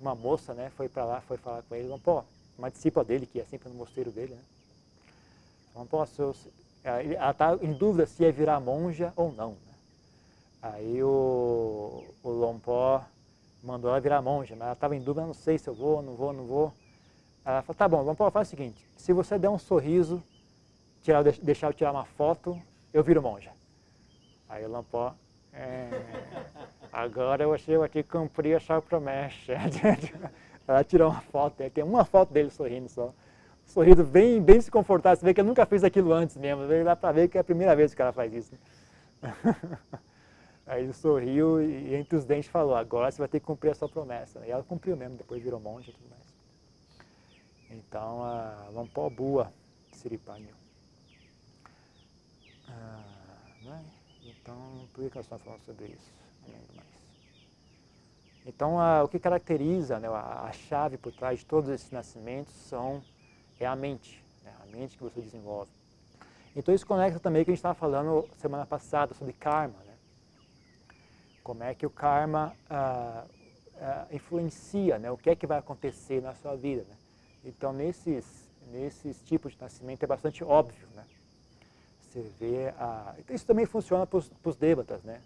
[0.00, 2.24] uma moça, né, foi para lá, foi falar com ele, falou, pô,
[2.58, 4.42] uma discípula dele, que é sempre no mosteiro dele, né?
[5.70, 6.34] Então, posso,
[6.82, 9.50] ela está em dúvida se ia virar monja ou não.
[9.50, 9.74] Né?
[10.60, 13.04] Aí o, o Lompó
[13.62, 16.14] mandou ela virar monja, mas ela estava em dúvida, não sei se eu vou, não
[16.14, 16.74] vou, não vou.
[17.44, 20.22] Ela falou, tá bom, Lompó, faz o seguinte, se você der um sorriso,
[21.02, 22.60] tirar, deixar eu tirar uma foto,
[22.92, 23.52] eu viro monja.
[24.48, 25.14] Aí o Lompó,
[25.52, 25.88] é,
[26.92, 29.52] agora você vai ter que cumprir essa promessa.
[30.68, 33.12] Ela tirou uma foto, tem uma foto dele sorrindo só.
[33.64, 35.16] Sorrindo bem, bem se confortável.
[35.16, 36.62] Você vê que ele nunca fez aquilo antes mesmo.
[36.84, 38.52] Dá para ver que é a primeira vez que ela faz isso.
[40.66, 43.74] Aí ele sorriu e entre os dentes falou, agora você vai ter que cumprir a
[43.74, 44.46] sua promessa.
[44.46, 46.22] E ela cumpriu mesmo, depois virou monge e tudo mais.
[47.70, 49.50] Então, a Lampó Bua
[49.92, 50.54] Siripanho.
[52.68, 53.02] Ah,
[53.62, 53.84] né?
[54.22, 56.12] Então, por que nós estamos falando sobre isso?
[56.46, 56.97] Não lembro mais.
[58.48, 62.54] Então, a, o que caracteriza, né, a, a, chave por trás de todos esses nascimentos
[62.54, 63.02] são,
[63.60, 65.70] é a mente, né, a mente que você desenvolve.
[66.56, 69.78] Então, isso conecta também que a gente estava falando semana passada sobre karma.
[69.84, 69.92] Né?
[71.44, 73.26] Como é que o karma ah,
[73.82, 76.86] ah, influencia, né, o que é que vai acontecer na sua vida.
[76.88, 76.96] Né?
[77.44, 78.24] Então, nesses,
[78.72, 80.88] nesses tipos de nascimento é bastante óbvio.
[80.94, 81.04] Né?
[82.00, 83.14] Você vê a...
[83.28, 85.20] Isso também funciona para os devatas, né?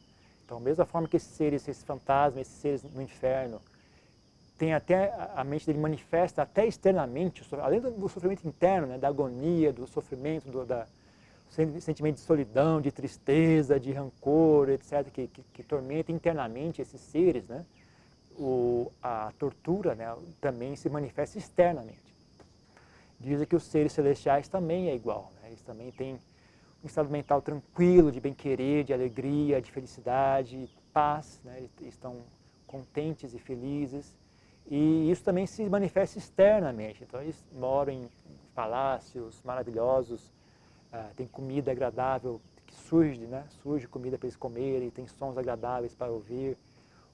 [0.45, 3.61] Então, mesma forma que esses seres, esses fantasmas, esses seres no inferno,
[4.59, 9.73] tem até a mente dele manifesta até externamente, além do sofrimento interno, né, da agonia,
[9.73, 10.87] do sofrimento, do da,
[11.81, 17.47] sentimento de solidão, de tristeza, de rancor, etc., que, que, que tormenta internamente esses seres,
[17.47, 17.65] né?
[18.39, 22.01] O, a tortura né, também se manifesta externamente.
[23.21, 25.49] Dizem que os seres celestiais também é igual, né?
[25.49, 26.19] eles também têm
[26.83, 31.69] um estado mental tranquilo, de bem-querer, de alegria, de felicidade, paz, né?
[31.83, 32.23] estão
[32.67, 34.17] contentes e felizes.
[34.69, 37.05] E isso também se manifesta externamente.
[37.05, 38.09] Então, eles moram em
[38.55, 40.27] palácios maravilhosos,
[40.93, 43.45] uh, tem comida agradável que surge, né?
[43.63, 46.57] surge comida para eles comerem, tem sons agradáveis para ouvir.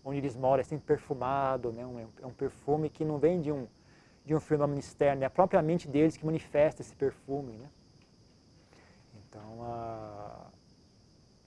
[0.05, 1.85] Onde eles moram é sempre perfumado, né?
[1.85, 3.67] um, é um perfume que não vem de um,
[4.25, 7.57] de um fenômeno externo, é a própria mente deles que manifesta esse perfume.
[7.59, 7.69] Né?
[9.29, 10.51] Então,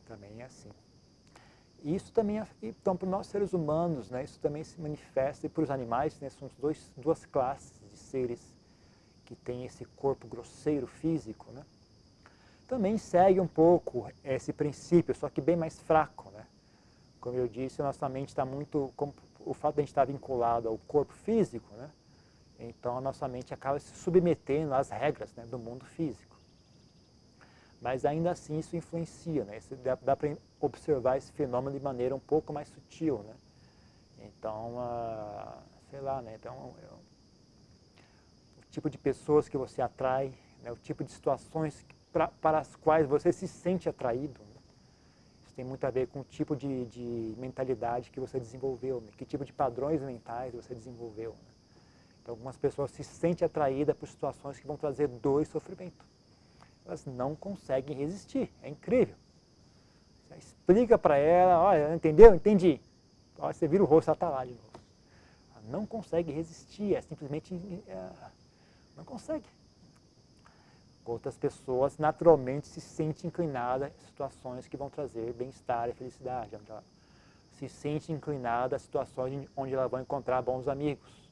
[0.05, 0.69] também é assim.
[1.83, 5.71] Isso também, então, para nós seres humanos, né, isso também se manifesta, e para os
[5.71, 8.55] animais, né, são dois, duas classes de seres
[9.25, 11.65] que têm esse corpo grosseiro físico, né,
[12.67, 16.29] também segue um pouco esse princípio, só que bem mais fraco.
[16.31, 16.45] Né?
[17.19, 20.69] Como eu disse, nossa mente está muito, como, o fato de a gente estar vinculado
[20.69, 21.89] ao corpo físico, né,
[22.59, 26.30] então a nossa mente acaba se submetendo às regras né, do mundo físico.
[27.81, 29.57] Mas ainda assim isso influencia, né?
[29.57, 33.33] Isso dá, dá para observar esse fenômeno de maneira um pouco mais sutil, né?
[34.19, 35.57] Então, uh,
[35.89, 36.35] sei lá, né?
[36.39, 40.71] Então, é o tipo de pessoas que você atrai, né?
[40.71, 44.39] o tipo de situações pra, para as quais você se sente atraído.
[44.39, 44.61] Né?
[45.45, 49.09] Isso tem muito a ver com o tipo de, de mentalidade que você desenvolveu, né?
[49.17, 51.31] que tipo de padrões mentais você desenvolveu.
[51.31, 51.51] Né?
[52.21, 56.10] Então, algumas pessoas se sentem atraídas por situações que vão trazer dor e sofrimento.
[56.85, 59.15] Elas não conseguem resistir, é incrível.
[60.27, 62.33] Você explica para ela, olha, entendeu?
[62.33, 62.79] Entendi.
[63.37, 64.71] Você vira o rosto, ela está lá de novo.
[65.51, 67.55] Ela não consegue resistir, é simplesmente
[67.87, 68.09] é,
[68.95, 69.45] não consegue.
[71.03, 76.55] Outras pessoas naturalmente se sentem inclinadas a situações que vão trazer bem-estar e felicidade.
[76.55, 76.83] Ela
[77.57, 81.29] se sente inclinada a situações onde ela vai encontrar bons amigos,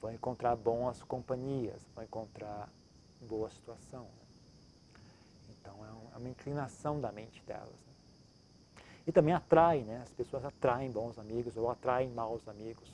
[0.00, 2.68] vai encontrar boas companhias, vai encontrar
[3.24, 4.02] boa situação.
[4.02, 4.24] Né?
[5.50, 7.68] Então é, é uma inclinação da mente delas.
[7.68, 7.94] Né?
[9.06, 10.00] E também atrai, né?
[10.02, 12.88] as pessoas atraem bons amigos ou atraem maus amigos,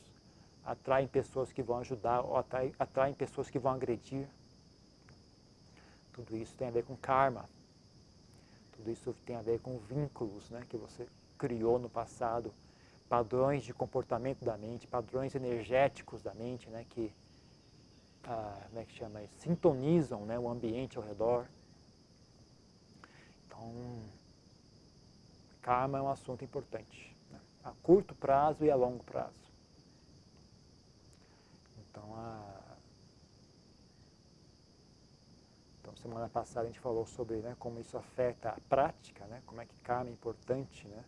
[0.65, 4.27] atraem pessoas que vão ajudar ou atraem, atraem pessoas que vão agredir.
[6.13, 7.49] Tudo isso tem a ver com karma.
[8.77, 11.07] Tudo isso tem a ver com vínculos né, que você
[11.39, 12.53] criou no passado,
[13.09, 17.13] padrões de comportamento da mente, padrões energéticos da mente, né, que
[18.25, 19.35] ah, como é que chama isso?
[19.39, 21.47] sintonizam né, o ambiente ao redor.
[23.47, 24.03] Então,
[25.63, 29.51] karma é um assunto importante, né, a curto prazo e a longo prazo.
[31.79, 32.61] Então, a
[35.91, 39.61] Então, semana passada a gente falou sobre né, como isso afeta a prática, né, como
[39.61, 41.05] é que karma é importante, né,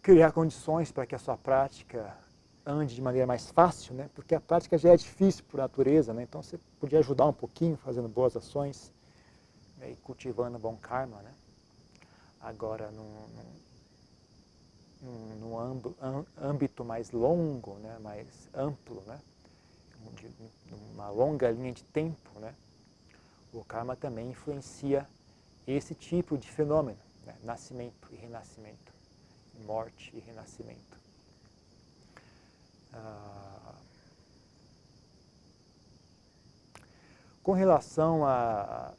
[0.00, 2.16] criar condições para que a sua prática
[2.66, 6.22] ande de maneira mais fácil, né, porque a prática já é difícil por natureza, né,
[6.22, 8.92] então você podia ajudar um pouquinho fazendo boas ações
[9.78, 11.20] né, e cultivando bom karma.
[11.22, 11.32] Né.
[12.40, 13.26] Agora, num,
[15.40, 15.58] num
[16.40, 19.20] âmbito mais longo, né, mais amplo, né,
[20.94, 22.54] uma longa linha de tempo, né,
[23.52, 25.06] o karma também influencia
[25.66, 27.34] esse tipo de fenômeno, né?
[27.42, 28.92] nascimento e renascimento,
[29.64, 31.03] morte e renascimento.
[32.94, 33.74] Ah,
[37.42, 38.92] com relação a,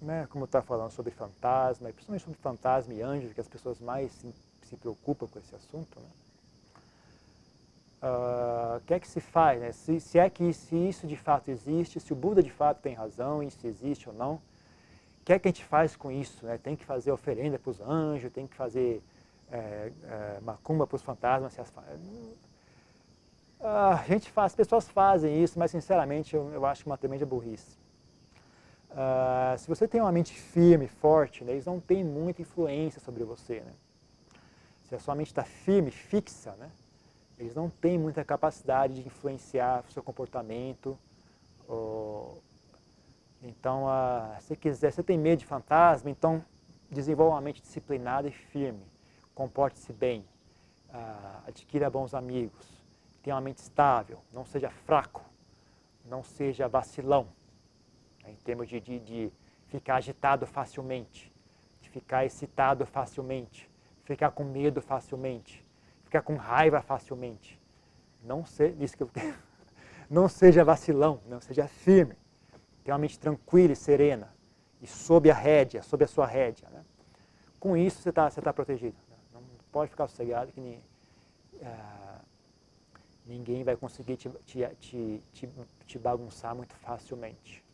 [0.00, 4.12] né, como está falando sobre fantasma, principalmente sobre fantasma e anjos, que as pessoas mais
[4.12, 6.06] se, se preocupam com esse assunto, né?
[8.04, 9.72] uh, o que é que se faz, né?
[9.72, 12.94] se, se, é que se isso de fato existe, se o Buda de fato tem
[12.94, 16.44] razão e se existe ou não, o que é que a gente faz com isso?
[16.44, 16.58] Né?
[16.58, 19.02] Tem que fazer oferenda para os anjos, tem que fazer
[19.50, 21.54] é, é, macumba para os fantasmas.
[21.54, 21.72] Se as,
[23.64, 27.78] a gente faz, as pessoas fazem isso, mas sinceramente eu, eu acho uma tremenda burrice.
[28.90, 33.24] Uh, se você tem uma mente firme, forte, né, eles não têm muita influência sobre
[33.24, 33.60] você.
[33.60, 33.72] Né?
[34.88, 36.70] Se a sua mente está firme, fixa, né,
[37.38, 40.96] eles não têm muita capacidade de influenciar o seu comportamento.
[41.66, 42.40] Ou...
[43.42, 46.44] Então, ah, se quiser, você tem medo de fantasma, então
[46.90, 48.86] desenvolva uma mente disciplinada e firme.
[49.34, 50.24] Comporte-se bem,
[50.92, 52.83] ah, adquira bons amigos,
[53.24, 55.24] tenha uma mente estável, não seja fraco,
[56.04, 57.26] não seja vacilão,
[58.22, 59.32] né, em termos de, de, de
[59.66, 61.32] ficar agitado facilmente,
[61.80, 63.68] de ficar excitado facilmente,
[64.04, 65.64] ficar com medo facilmente
[66.14, 67.60] ficar com raiva facilmente.
[68.22, 69.10] Não, se, isso que eu,
[70.08, 72.16] não seja vacilão, não seja firme.
[72.84, 74.32] Tenha uma mente tranquila e serena.
[74.80, 76.68] E sob a rédea, sob a sua rédea.
[76.70, 76.84] Né?
[77.58, 78.96] Com isso você está tá protegido.
[79.10, 79.16] Né?
[79.32, 80.78] Não pode ficar sossegado que nem,
[81.54, 82.03] uh,
[83.26, 85.48] ninguém vai conseguir te, te, te, te,
[85.86, 87.64] te bagunçar muito facilmente.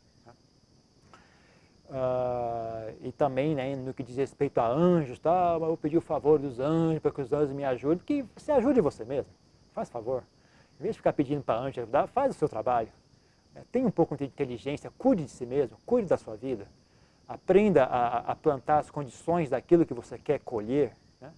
[1.91, 6.39] Uh, e também né, no que diz respeito a anjos, tá, eu pedi o favor
[6.39, 9.33] dos anjos para que os anjos me ajudem, porque você ajude você mesmo,
[9.73, 10.23] faz favor.
[10.79, 12.89] Em vez de ficar pedindo para anjos ajudar, faz o seu trabalho.
[13.53, 16.69] Né, tenha um pouco de inteligência, cuide de si mesmo, cuide da sua vida.
[17.27, 20.93] Aprenda a, a plantar as condições daquilo que você quer colher.
[21.21, 21.33] Né?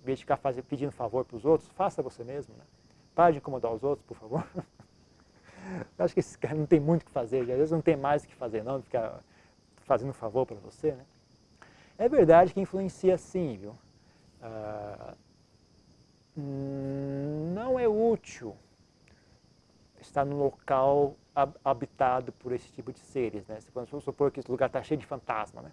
[0.00, 2.54] Em vez de ficar fazer, pedindo favor para os outros, faça você mesmo.
[2.56, 2.64] Né?
[3.18, 4.46] Pare de incomodar os outros, por favor.
[5.98, 7.96] eu acho que esse cara não tem muito o que fazer, às vezes não tem
[7.96, 9.18] mais o que fazer não, ficar
[9.78, 11.04] fazendo um favor para você, né?
[11.98, 13.74] É verdade que influencia sim, viu?
[14.40, 15.14] Ah,
[16.36, 18.54] não é útil
[20.00, 21.16] estar num local
[21.64, 23.60] habitado por esse tipo de seres, né?
[23.60, 25.72] Se vamos supor que esse lugar está cheio de fantasma, né?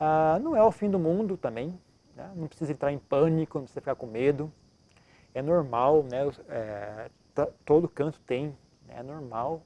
[0.00, 1.78] Ah, não é o fim do mundo também,
[2.16, 2.32] né?
[2.34, 4.50] não precisa entrar em pânico, não precisa ficar com medo.
[5.34, 6.30] É normal, né?
[6.48, 7.10] É,
[7.64, 8.48] todo canto tem,
[8.86, 8.96] né?
[8.98, 9.62] é normal.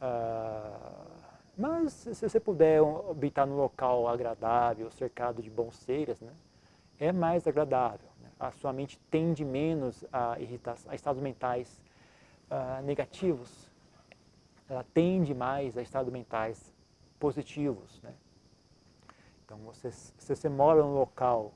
[0.00, 1.06] Ah,
[1.56, 2.80] mas se você puder
[3.10, 6.32] habitar num local agradável, cercado de bons seres, né,
[6.98, 8.08] é mais agradável.
[8.22, 8.30] Né?
[8.38, 10.38] A sua mente tende menos a,
[10.88, 11.82] a estados mentais
[12.50, 13.68] uh, negativos.
[14.70, 16.72] ela tende mais a estados mentais
[17.18, 18.00] positivos.
[18.02, 18.14] Né?
[19.44, 21.52] Então, você, se você mora num local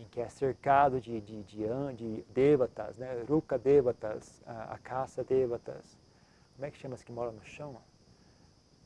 [0.00, 3.22] em que é cercado de, de, de, de devatas, né?
[3.28, 5.98] Ruka devatas, a, a caça devatas,
[6.54, 7.76] como é que chama as que moram no chão?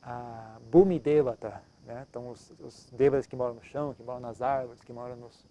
[0.01, 2.05] A Bhumi devata, né?
[2.09, 5.45] Então, os, os devatas que moram no chão, que moram nas árvores, que moram nos,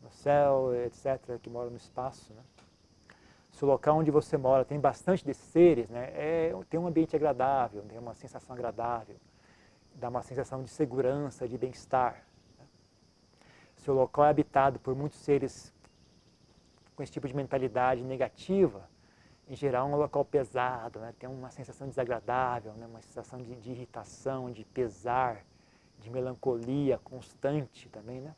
[0.00, 2.42] no céu, etc., que moram no espaço, né?
[3.52, 6.10] Se o local onde você mora tem bastante desses seres, né?
[6.14, 9.16] É, tem um ambiente agradável, tem uma sensação agradável,
[9.94, 12.24] dá uma sensação de segurança, de bem-estar.
[13.84, 15.70] Se o local é habitado por muitos seres
[16.96, 18.88] com esse tipo de mentalidade negativa,
[19.46, 21.12] em geral é um local pesado, né?
[21.18, 22.86] tem uma sensação desagradável, né?
[22.86, 25.44] uma sensação de, de, irritação, de pesar,
[26.00, 28.34] de melancolia constante também, né?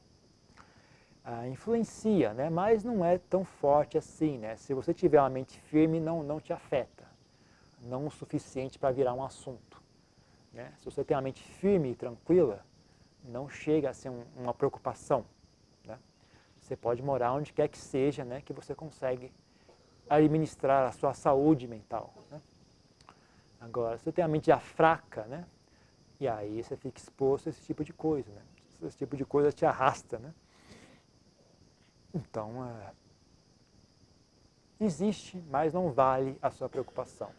[1.25, 2.51] Ah, influencia, né?
[2.51, 4.39] mas não é tão forte assim.
[4.39, 4.57] Né?
[4.57, 7.05] Se você tiver uma mente firme, não, não te afeta,
[7.83, 9.81] não o suficiente para virar um assunto.
[10.53, 10.73] Né?
[10.79, 12.65] Se você tem uma mente firme e tranquila,
[13.23, 15.25] não chega a ser um, uma preocupação.
[16.67, 19.33] Você pode morar onde quer que seja, né, que você consegue
[20.11, 22.13] administrar a sua saúde mental.
[22.29, 22.41] Né?
[23.61, 25.47] Agora, se você tem a mente já fraca, né,
[26.19, 28.33] e aí você fica exposto a esse tipo de coisa.
[28.33, 28.43] Né?
[28.83, 30.19] Esse tipo de coisa te arrasta.
[30.19, 30.35] Né?
[32.13, 32.93] Então, é,
[34.81, 37.31] existe, mas não vale a sua preocupação.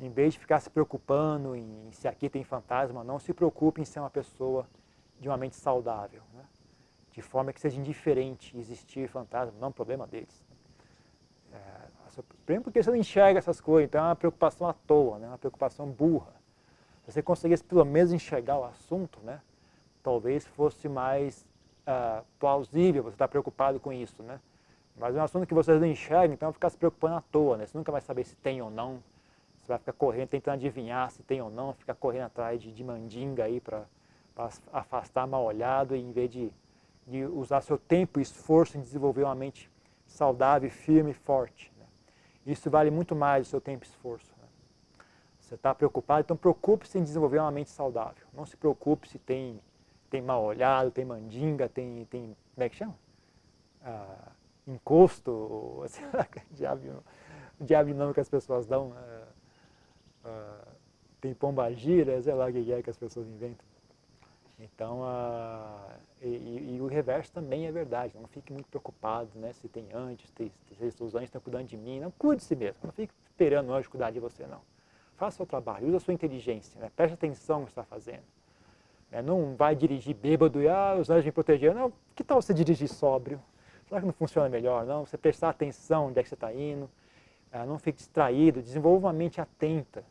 [0.00, 3.84] Em vez de ficar se preocupando em se aqui tem fantasma, não se preocupe em
[3.84, 4.68] ser uma pessoa
[5.20, 6.44] de uma mente saudável, né?
[7.16, 10.44] De forma que seja indiferente existir fantasma, não é um problema deles.
[11.52, 15.26] É, primeiro porque você não enxerga essas coisas, então é uma preocupação à toa, né?
[15.26, 16.34] uma preocupação burra.
[17.04, 19.40] Se você conseguisse pelo menos enxergar o assunto, né?
[20.02, 21.44] talvez fosse mais
[21.86, 24.22] uh, plausível você estar preocupado com isso.
[24.22, 24.38] Né?
[24.96, 27.56] Mas é um assunto que vocês não enxergam, então ficar se preocupando à toa.
[27.56, 27.66] Né?
[27.66, 29.02] Você nunca vai saber se tem ou não
[29.66, 32.84] você vai ficar correndo, tentando adivinhar se tem ou não, ficar correndo atrás de, de
[32.84, 33.84] mandinga aí para
[34.72, 36.52] afastar mal olhado, em vez de,
[37.06, 39.70] de usar seu tempo e esforço em desenvolver uma mente
[40.06, 41.72] saudável, firme e forte.
[41.78, 41.86] Né?
[42.46, 44.32] Isso vale muito mais o seu tempo e esforço.
[44.38, 44.48] Né?
[45.38, 48.26] Você está preocupado, então preocupe-se em desenvolver uma mente saudável.
[48.32, 49.60] Não se preocupe se tem,
[50.10, 52.96] tem mal olhado, tem mandinga, tem, tem como é que chama?
[53.84, 54.32] Ah,
[54.66, 57.04] encosto, sei lá, diabo,
[57.60, 58.92] diabo nome que as pessoas dão.
[58.96, 59.26] Ah,
[60.24, 60.76] uh,
[61.20, 63.64] tem pombagira, sei lá o que é que as pessoas inventam.
[64.58, 65.92] Então, uh,
[66.22, 68.14] e, e, o reverso também é verdade.
[68.18, 70.50] Não fique muito preocupado né, se tem anjos, se,
[70.90, 72.00] se os anjos estão cuidando de mim.
[72.00, 72.78] Não cuide de si mesmo.
[72.82, 74.60] Não fique esperando o anjo cuidar de você, não.
[75.16, 76.90] Faça o seu trabalho, use a sua inteligência, né?
[76.94, 78.22] preste atenção no que está fazendo.
[79.10, 81.74] É, não vai dirigir bêbado e ah, os anjos me protegeram.
[81.74, 83.40] Não, que tal você dirigir sóbrio?
[83.88, 84.84] Será que não funciona melhor?
[84.84, 86.90] Não, você prestar atenção onde é que você está indo,
[87.52, 90.04] ah, não fique distraído, desenvolva uma mente atenta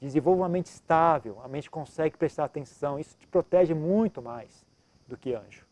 [0.00, 4.66] desenvolva uma mente estável, a mente consegue prestar atenção, isso te protege muito mais
[5.06, 5.64] do que anjo.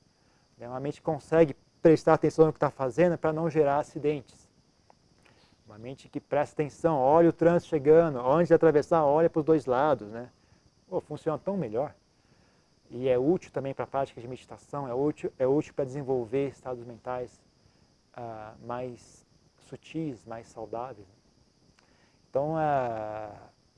[0.56, 0.68] Né?
[0.68, 4.48] Uma mente consegue prestar atenção no que está fazendo para não gerar acidentes.
[5.66, 9.44] Uma mente que presta atenção, olha o trânsito chegando, antes de atravessar, olha para os
[9.44, 10.08] dois lados.
[10.08, 10.30] Né?
[10.88, 11.94] Pô, funciona tão melhor.
[12.90, 16.48] E é útil também para a prática de meditação, é útil, é útil para desenvolver
[16.48, 17.40] estados mentais
[18.14, 19.26] ah, mais
[19.58, 21.08] sutis, mais saudáveis.
[22.30, 23.30] Então, ah,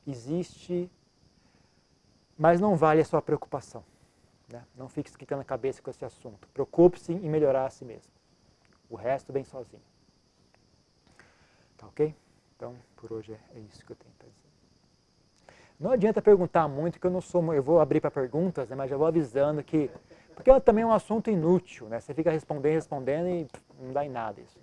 [0.06, 0.90] existe,
[2.38, 3.84] mas não vale a sua preocupação.
[4.48, 4.64] Né?
[4.76, 6.48] Não fique esquentando a cabeça com esse assunto.
[6.48, 8.12] Preocupe-se em melhorar a si mesmo.
[8.88, 9.82] O resto vem sozinho.
[11.76, 12.14] Tá ok?
[12.56, 14.46] Então, por hoje é, é isso que eu tenho para dizer.
[15.78, 17.52] Não adianta perguntar muito, que eu não sou.
[17.52, 19.90] Eu vou abrir para perguntas, né, mas já vou avisando que.
[20.34, 22.00] Porque é também é um assunto inútil, né?
[22.00, 23.48] Você fica respondendo, respondendo e
[23.80, 24.58] não dá em nada isso.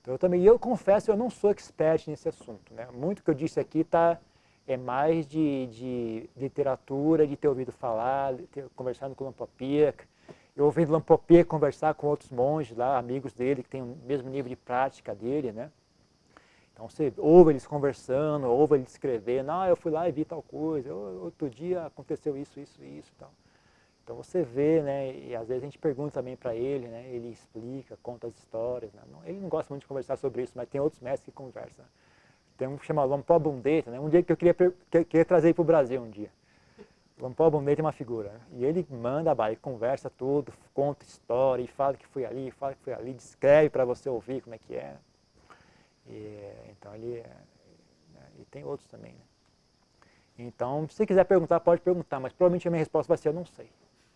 [0.00, 2.88] Então, eu também, eu confesso, eu não sou expert nesse assunto, né?
[2.92, 4.18] Muito que eu disse aqui está
[4.66, 10.04] é mais de, de literatura, de ter ouvido falar, ter conversado com o Lampopiac,
[10.56, 14.48] eu ouvindo Lampopiac conversar com outros monges lá, amigos dele, que têm o mesmo nível
[14.48, 15.70] de prática dele, né?
[16.72, 20.42] Então você ouve eles conversando, ouve eles escrevendo, ah, eu fui lá e vi tal
[20.42, 23.30] coisa, outro dia aconteceu isso, isso, isso tal.
[24.02, 27.28] Então você vê, né, e às vezes a gente pergunta também para ele, né, ele
[27.28, 29.02] explica, conta as histórias, né?
[29.24, 31.84] ele não gosta muito de conversar sobre isso, mas tem outros mestres que conversam.
[32.56, 34.00] Tem um que chama Lampó Bundeta, né?
[34.00, 36.30] um dia que eu queria, que, queria trazer para o Brasil um dia.
[37.20, 38.30] Lampó Bundeta é uma figura.
[38.30, 38.40] Né?
[38.52, 42.82] E ele manda, ele conversa tudo, conta história, e fala que foi ali, fala que
[42.82, 44.96] foi ali, descreve para você ouvir como é que é.
[46.08, 47.30] E, então ele é,
[48.38, 49.12] e tem outros também.
[49.12, 49.20] Né?
[50.38, 53.46] Então, se quiser perguntar, pode perguntar, mas provavelmente a minha resposta vai ser eu não
[53.46, 53.70] sei.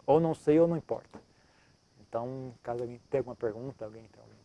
[0.06, 1.18] Ou não sei ou não importa.
[2.00, 4.39] Então, caso alguém tenha alguma pergunta, alguém tem alguma.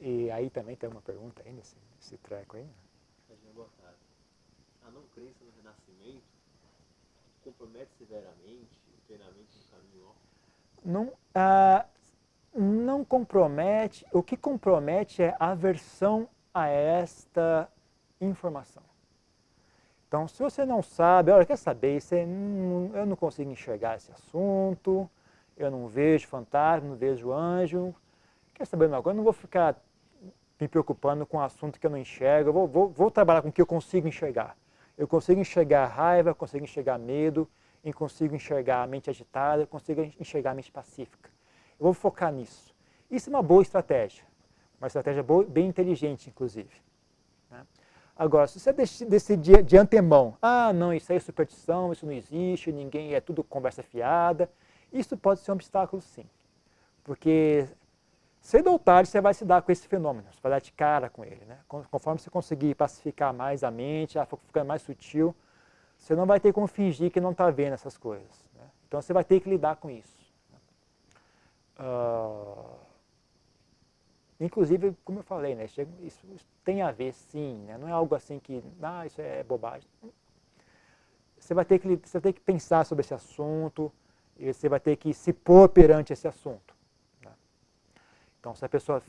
[0.00, 2.66] E aí também tem uma pergunta aí nesse esse treco aí?
[4.86, 6.24] a não crença no renascimento
[7.44, 10.12] compromete severamente o treinamento do caminho ó?
[10.82, 11.84] Não, ah,
[12.54, 17.70] não compromete, o que compromete é a aversão a esta
[18.20, 18.82] informação.
[20.08, 24.10] Então, se você não sabe, olha, quer saber, você não, eu não consigo enxergar esse
[24.10, 25.08] assunto,
[25.56, 27.94] eu não vejo fantasma, não vejo anjo,
[28.54, 29.80] quer saber uma coisa, eu não vou ficar
[30.60, 33.52] me preocupando com um assunto que eu não enxergo, vou, vou, vou trabalhar com o
[33.52, 34.56] que eu consigo enxergar.
[34.96, 37.48] Eu consigo enxergar raiva, consigo enxergar medo,
[37.82, 41.30] eu consigo enxergar a mente agitada, eu consigo enxergar a mente pacífica.
[41.78, 42.74] Eu vou focar nisso.
[43.10, 44.24] Isso é uma boa estratégia,
[44.78, 46.70] uma estratégia boa, bem inteligente, inclusive.
[47.50, 47.66] Né?
[48.14, 52.70] Agora, se você decidir de antemão, ah, não, isso aí é superstição, isso não existe,
[52.70, 54.50] ninguém, é tudo conversa fiada,
[54.92, 56.26] isso pode ser um obstáculo sim.
[57.02, 57.66] Porque
[58.40, 61.08] cedo ou tarde você vai se dar com esse fenômeno, você vai dar de cara
[61.08, 61.44] com ele.
[61.44, 61.58] Né?
[61.68, 65.34] Conforme você conseguir pacificar mais a mente, ela ficar mais sutil,
[65.96, 68.44] você não vai ter como fingir que não está vendo essas coisas.
[68.54, 68.64] Né?
[68.88, 70.18] Então você vai ter que lidar com isso.
[71.78, 72.76] Uh,
[74.38, 78.14] inclusive, como eu falei, né, isso, isso, tem a ver sim, né, não é algo
[78.14, 79.88] assim que, ah, isso é bobagem.
[81.38, 83.90] Você vai ter que, você vai ter que pensar sobre esse assunto
[84.38, 86.74] e você vai ter que se pôr perante esse assunto.
[88.40, 89.02] Então, se a pessoa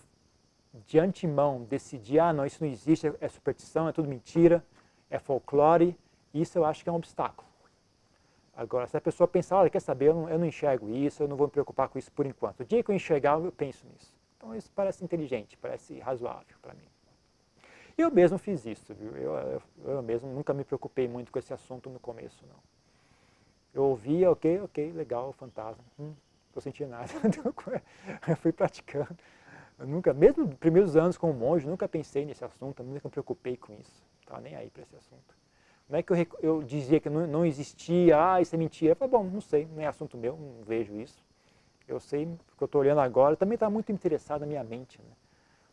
[0.86, 4.64] de antemão decidir, ah, não, isso não existe, é superstição, é tudo mentira,
[5.10, 5.98] é folclore,
[6.34, 7.50] isso eu acho que é um obstáculo.
[8.56, 11.28] Agora, se a pessoa pensar, olha, quer saber, eu não, eu não enxergo isso, eu
[11.28, 12.60] não vou me preocupar com isso por enquanto.
[12.60, 14.14] O dia que eu enxergar, eu penso nisso.
[14.38, 16.86] Então, isso parece inteligente, parece razoável para mim.
[17.98, 19.16] Eu mesmo fiz isso, viu?
[19.16, 22.60] Eu, eu, eu, mesmo nunca me preocupei muito com esse assunto no começo, não.
[23.74, 25.84] Eu ouvia, ok, ok, legal, fantasma.
[26.00, 26.14] Hum,
[26.56, 27.08] não sentindo nada.
[28.28, 29.18] eu fui praticando.
[29.80, 33.58] Eu nunca, mesmo nos primeiros anos como monge, nunca pensei nesse assunto, nunca me preocupei
[33.58, 34.04] com isso.
[34.20, 35.42] Estava nem aí para esse assunto.
[35.90, 38.94] Não é que eu, eu dizia que não, não, existia, ah, isso é mentira.
[38.94, 41.22] Eu falei, bom, não sei, não é assunto meu, não vejo isso.
[41.86, 45.02] Eu sei, porque eu estou olhando agora, também estava muito interessado na minha mente.
[45.02, 45.12] Né?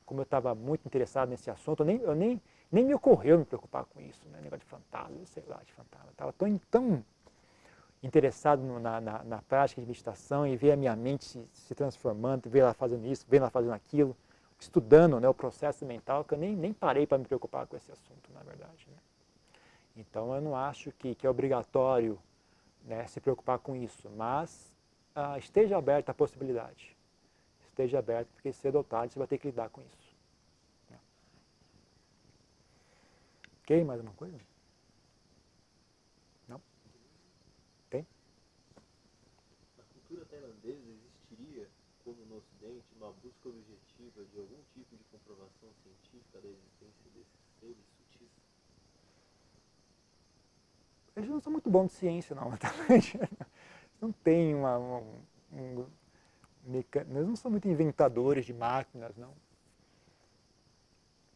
[0.05, 3.45] Como eu estava muito interessado nesse assunto, eu nem, eu nem, nem me ocorreu me
[3.45, 4.41] preocupar com isso, né?
[4.43, 6.11] negócio de fantasma, sei lá, de fantasma.
[6.11, 7.05] Estava tão, tão
[8.03, 12.49] interessado na, na, na, prática de meditação e ver a minha mente se, se transformando,
[12.49, 14.17] ver ela fazendo isso, ver ela fazendo aquilo,
[14.59, 17.91] estudando né, o processo mental, que eu nem, nem parei para me preocupar com esse
[17.91, 18.87] assunto, na verdade.
[18.89, 18.97] Né?
[19.97, 22.19] Então eu não acho que, que é obrigatório
[22.85, 24.73] né, se preocupar com isso, mas
[25.15, 26.97] ah, esteja aberto à possibilidade.
[27.69, 30.09] Esteja aberto, porque cedo ou tarde você vai ter que lidar com isso.
[33.69, 33.85] Ok?
[33.85, 34.41] Mais uma coisa?
[36.49, 36.59] Não?
[37.91, 38.07] Tem?
[39.77, 41.69] Na cultura tailandesa existiria,
[42.03, 43.51] como no Ocidente, uma busca
[44.19, 47.77] objetiva de algum tipo de comprovação científica da existência desses seres
[51.17, 52.53] Eles não são muito bons de ciência, não.
[54.01, 55.03] não tem uma, uma
[55.53, 55.87] um,
[56.65, 57.01] meca...
[57.01, 59.33] Eles não são muito inventadores de máquinas, não.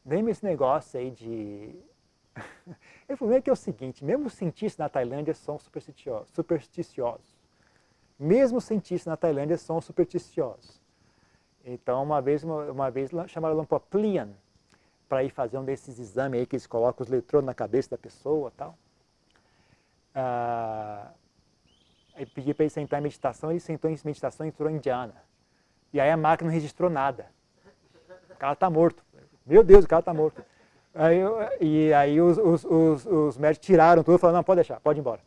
[0.05, 1.77] Lembra esse negócio aí de...
[3.17, 7.37] problema é que é o seguinte, mesmo os cientistas na Tailândia são supersticiosos.
[8.19, 10.82] Mesmo os cientistas na Tailândia são supersticiosos.
[11.65, 14.31] Então, uma vez, uma, uma vez chamaram Lampa Plian
[15.09, 17.99] para ir fazer um desses exames aí que eles colocam os eletrodos na cabeça da
[17.99, 18.77] pessoa tal
[20.15, 21.11] ah,
[22.35, 25.15] pedi para ele sentar em meditação, ele sentou em meditação e entrou em Dhyana.
[25.93, 27.27] E aí a máquina não registrou nada.
[28.31, 29.05] O cara está morto.
[29.47, 30.43] Meu Deus, o cara está morto.
[30.95, 31.21] Aí,
[31.61, 34.99] e aí os, os, os, os, médicos tiraram tudo e falaram, não, pode deixar, pode
[34.99, 35.21] ir embora.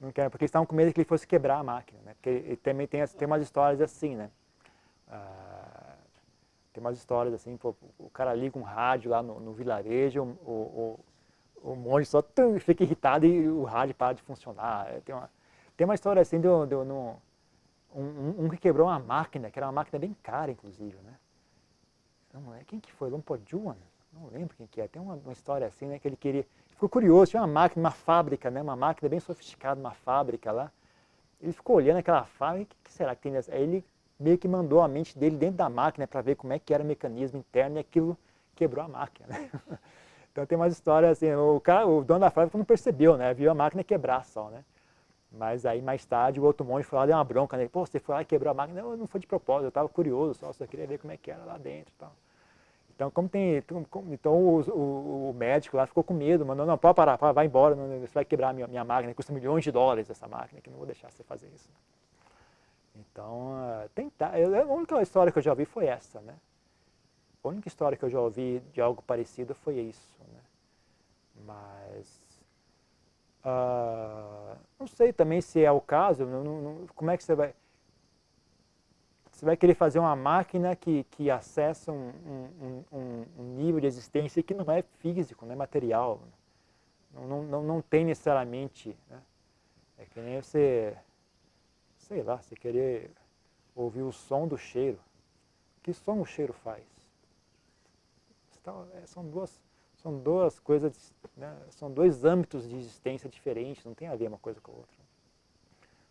[0.00, 2.00] Não quero, porque eles estavam com medo que ele fosse quebrar a máquina.
[2.04, 2.14] Né?
[2.14, 4.30] Porque também tem, tem umas histórias assim, né?
[5.08, 5.51] Ah,
[6.72, 10.50] tem umas histórias assim, pô, o cara liga um rádio lá no, no vilarejo, o,
[11.62, 14.88] o, o monge só tum, fica irritado e o rádio para de funcionar.
[14.88, 15.30] É, tem uma,
[15.76, 17.16] tem uma história assim de, de, um,
[17.94, 21.14] um, um, que quebrou uma máquina, que era uma máquina bem cara, inclusive, né?
[22.32, 23.10] Não quem que foi?
[23.10, 23.76] Lompo Juan?
[24.12, 24.88] Não lembro quem que é.
[24.88, 25.98] Tem uma, uma, história assim, né?
[25.98, 26.46] Que ele queria...
[26.68, 28.62] Ficou curioso, tinha uma máquina, uma fábrica, né?
[28.62, 30.72] Uma máquina bem sofisticada, uma fábrica lá.
[31.40, 33.52] Ele ficou olhando aquela fábrica, o que será que tem nessa?
[33.52, 33.84] Aí ele
[34.22, 36.82] meio que mandou a mente dele dentro da máquina para ver como é que era
[36.82, 38.16] o mecanismo interno e aquilo
[38.54, 39.50] quebrou a máquina, né?
[40.32, 43.34] Então tem umas histórias assim, o, cara, o dono da fábrica não percebeu, né?
[43.34, 44.64] Viu a máquina quebrar só, né?
[45.30, 47.68] Mas aí mais tarde o outro monge foi lá, deu uma bronca nele.
[47.68, 48.80] Pô, você foi lá e quebrou a máquina?
[48.80, 51.30] Não, não foi de propósito, eu estava curioso só, só queria ver como é que
[51.30, 52.14] era lá dentro tal.
[52.94, 53.62] Então, como tem,
[54.10, 57.74] então o, o, o, médico lá ficou com medo, mandou, não, pode parar, vai embora,
[57.74, 60.70] não, você vai quebrar a minha, minha máquina, custa milhões de dólares essa máquina, que
[60.70, 61.68] não vou deixar você fazer isso.
[62.94, 66.34] Então, uh, tentar, eu, a única história que eu já ouvi foi essa, né?
[67.42, 70.18] A única história que eu já ouvi de algo parecido foi isso.
[70.32, 70.40] Né?
[71.46, 72.22] Mas
[73.44, 77.54] Ah, não sei também se é o caso, não, não, como é que você vai...
[79.32, 82.12] Você vai querer fazer uma máquina que, que acessa um,
[82.60, 86.20] um, um, um nível de existência que não é físico, não é material.
[87.12, 88.96] Não, não, não tem necessariamente.
[89.10, 89.18] Né?
[89.98, 90.96] É que nem você,
[92.12, 93.10] sei lá, você querer
[93.74, 94.98] ouvir o som do cheiro.
[95.82, 96.84] Que som o cheiro faz?
[98.62, 99.60] Tá, é, são duas,
[99.96, 101.56] são duas coisas, né?
[101.70, 104.96] são dois âmbitos de existência diferentes, não tem a ver uma coisa com a outra.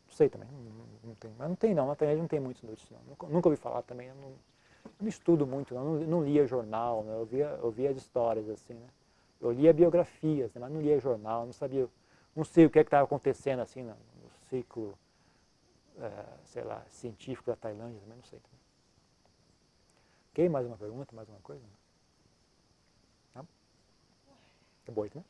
[0.08, 2.68] Não sei também, não, não tem, mas não tem não, na internet não tem muitos
[2.68, 3.00] disso não.
[3.08, 4.34] Nunca, nunca ouvi falar também, eu não,
[5.00, 7.14] não estudo muito, não, não, não lia jornal, né?
[7.14, 8.90] eu, via, eu via as histórias assim, né?
[9.40, 10.60] Eu lia biografias, né?
[10.60, 11.88] mas não lia jornal, não sabia,
[12.36, 14.98] não sei o que é estava acontecendo assim no, no ciclo,
[16.00, 18.40] é, sei lá, científico da Tailândia, também não sei.
[18.40, 18.60] Também.
[20.32, 21.66] Ok, mais uma pergunta, mais uma coisa?
[23.36, 23.48] Não?
[24.84, 25.24] Acabou, né?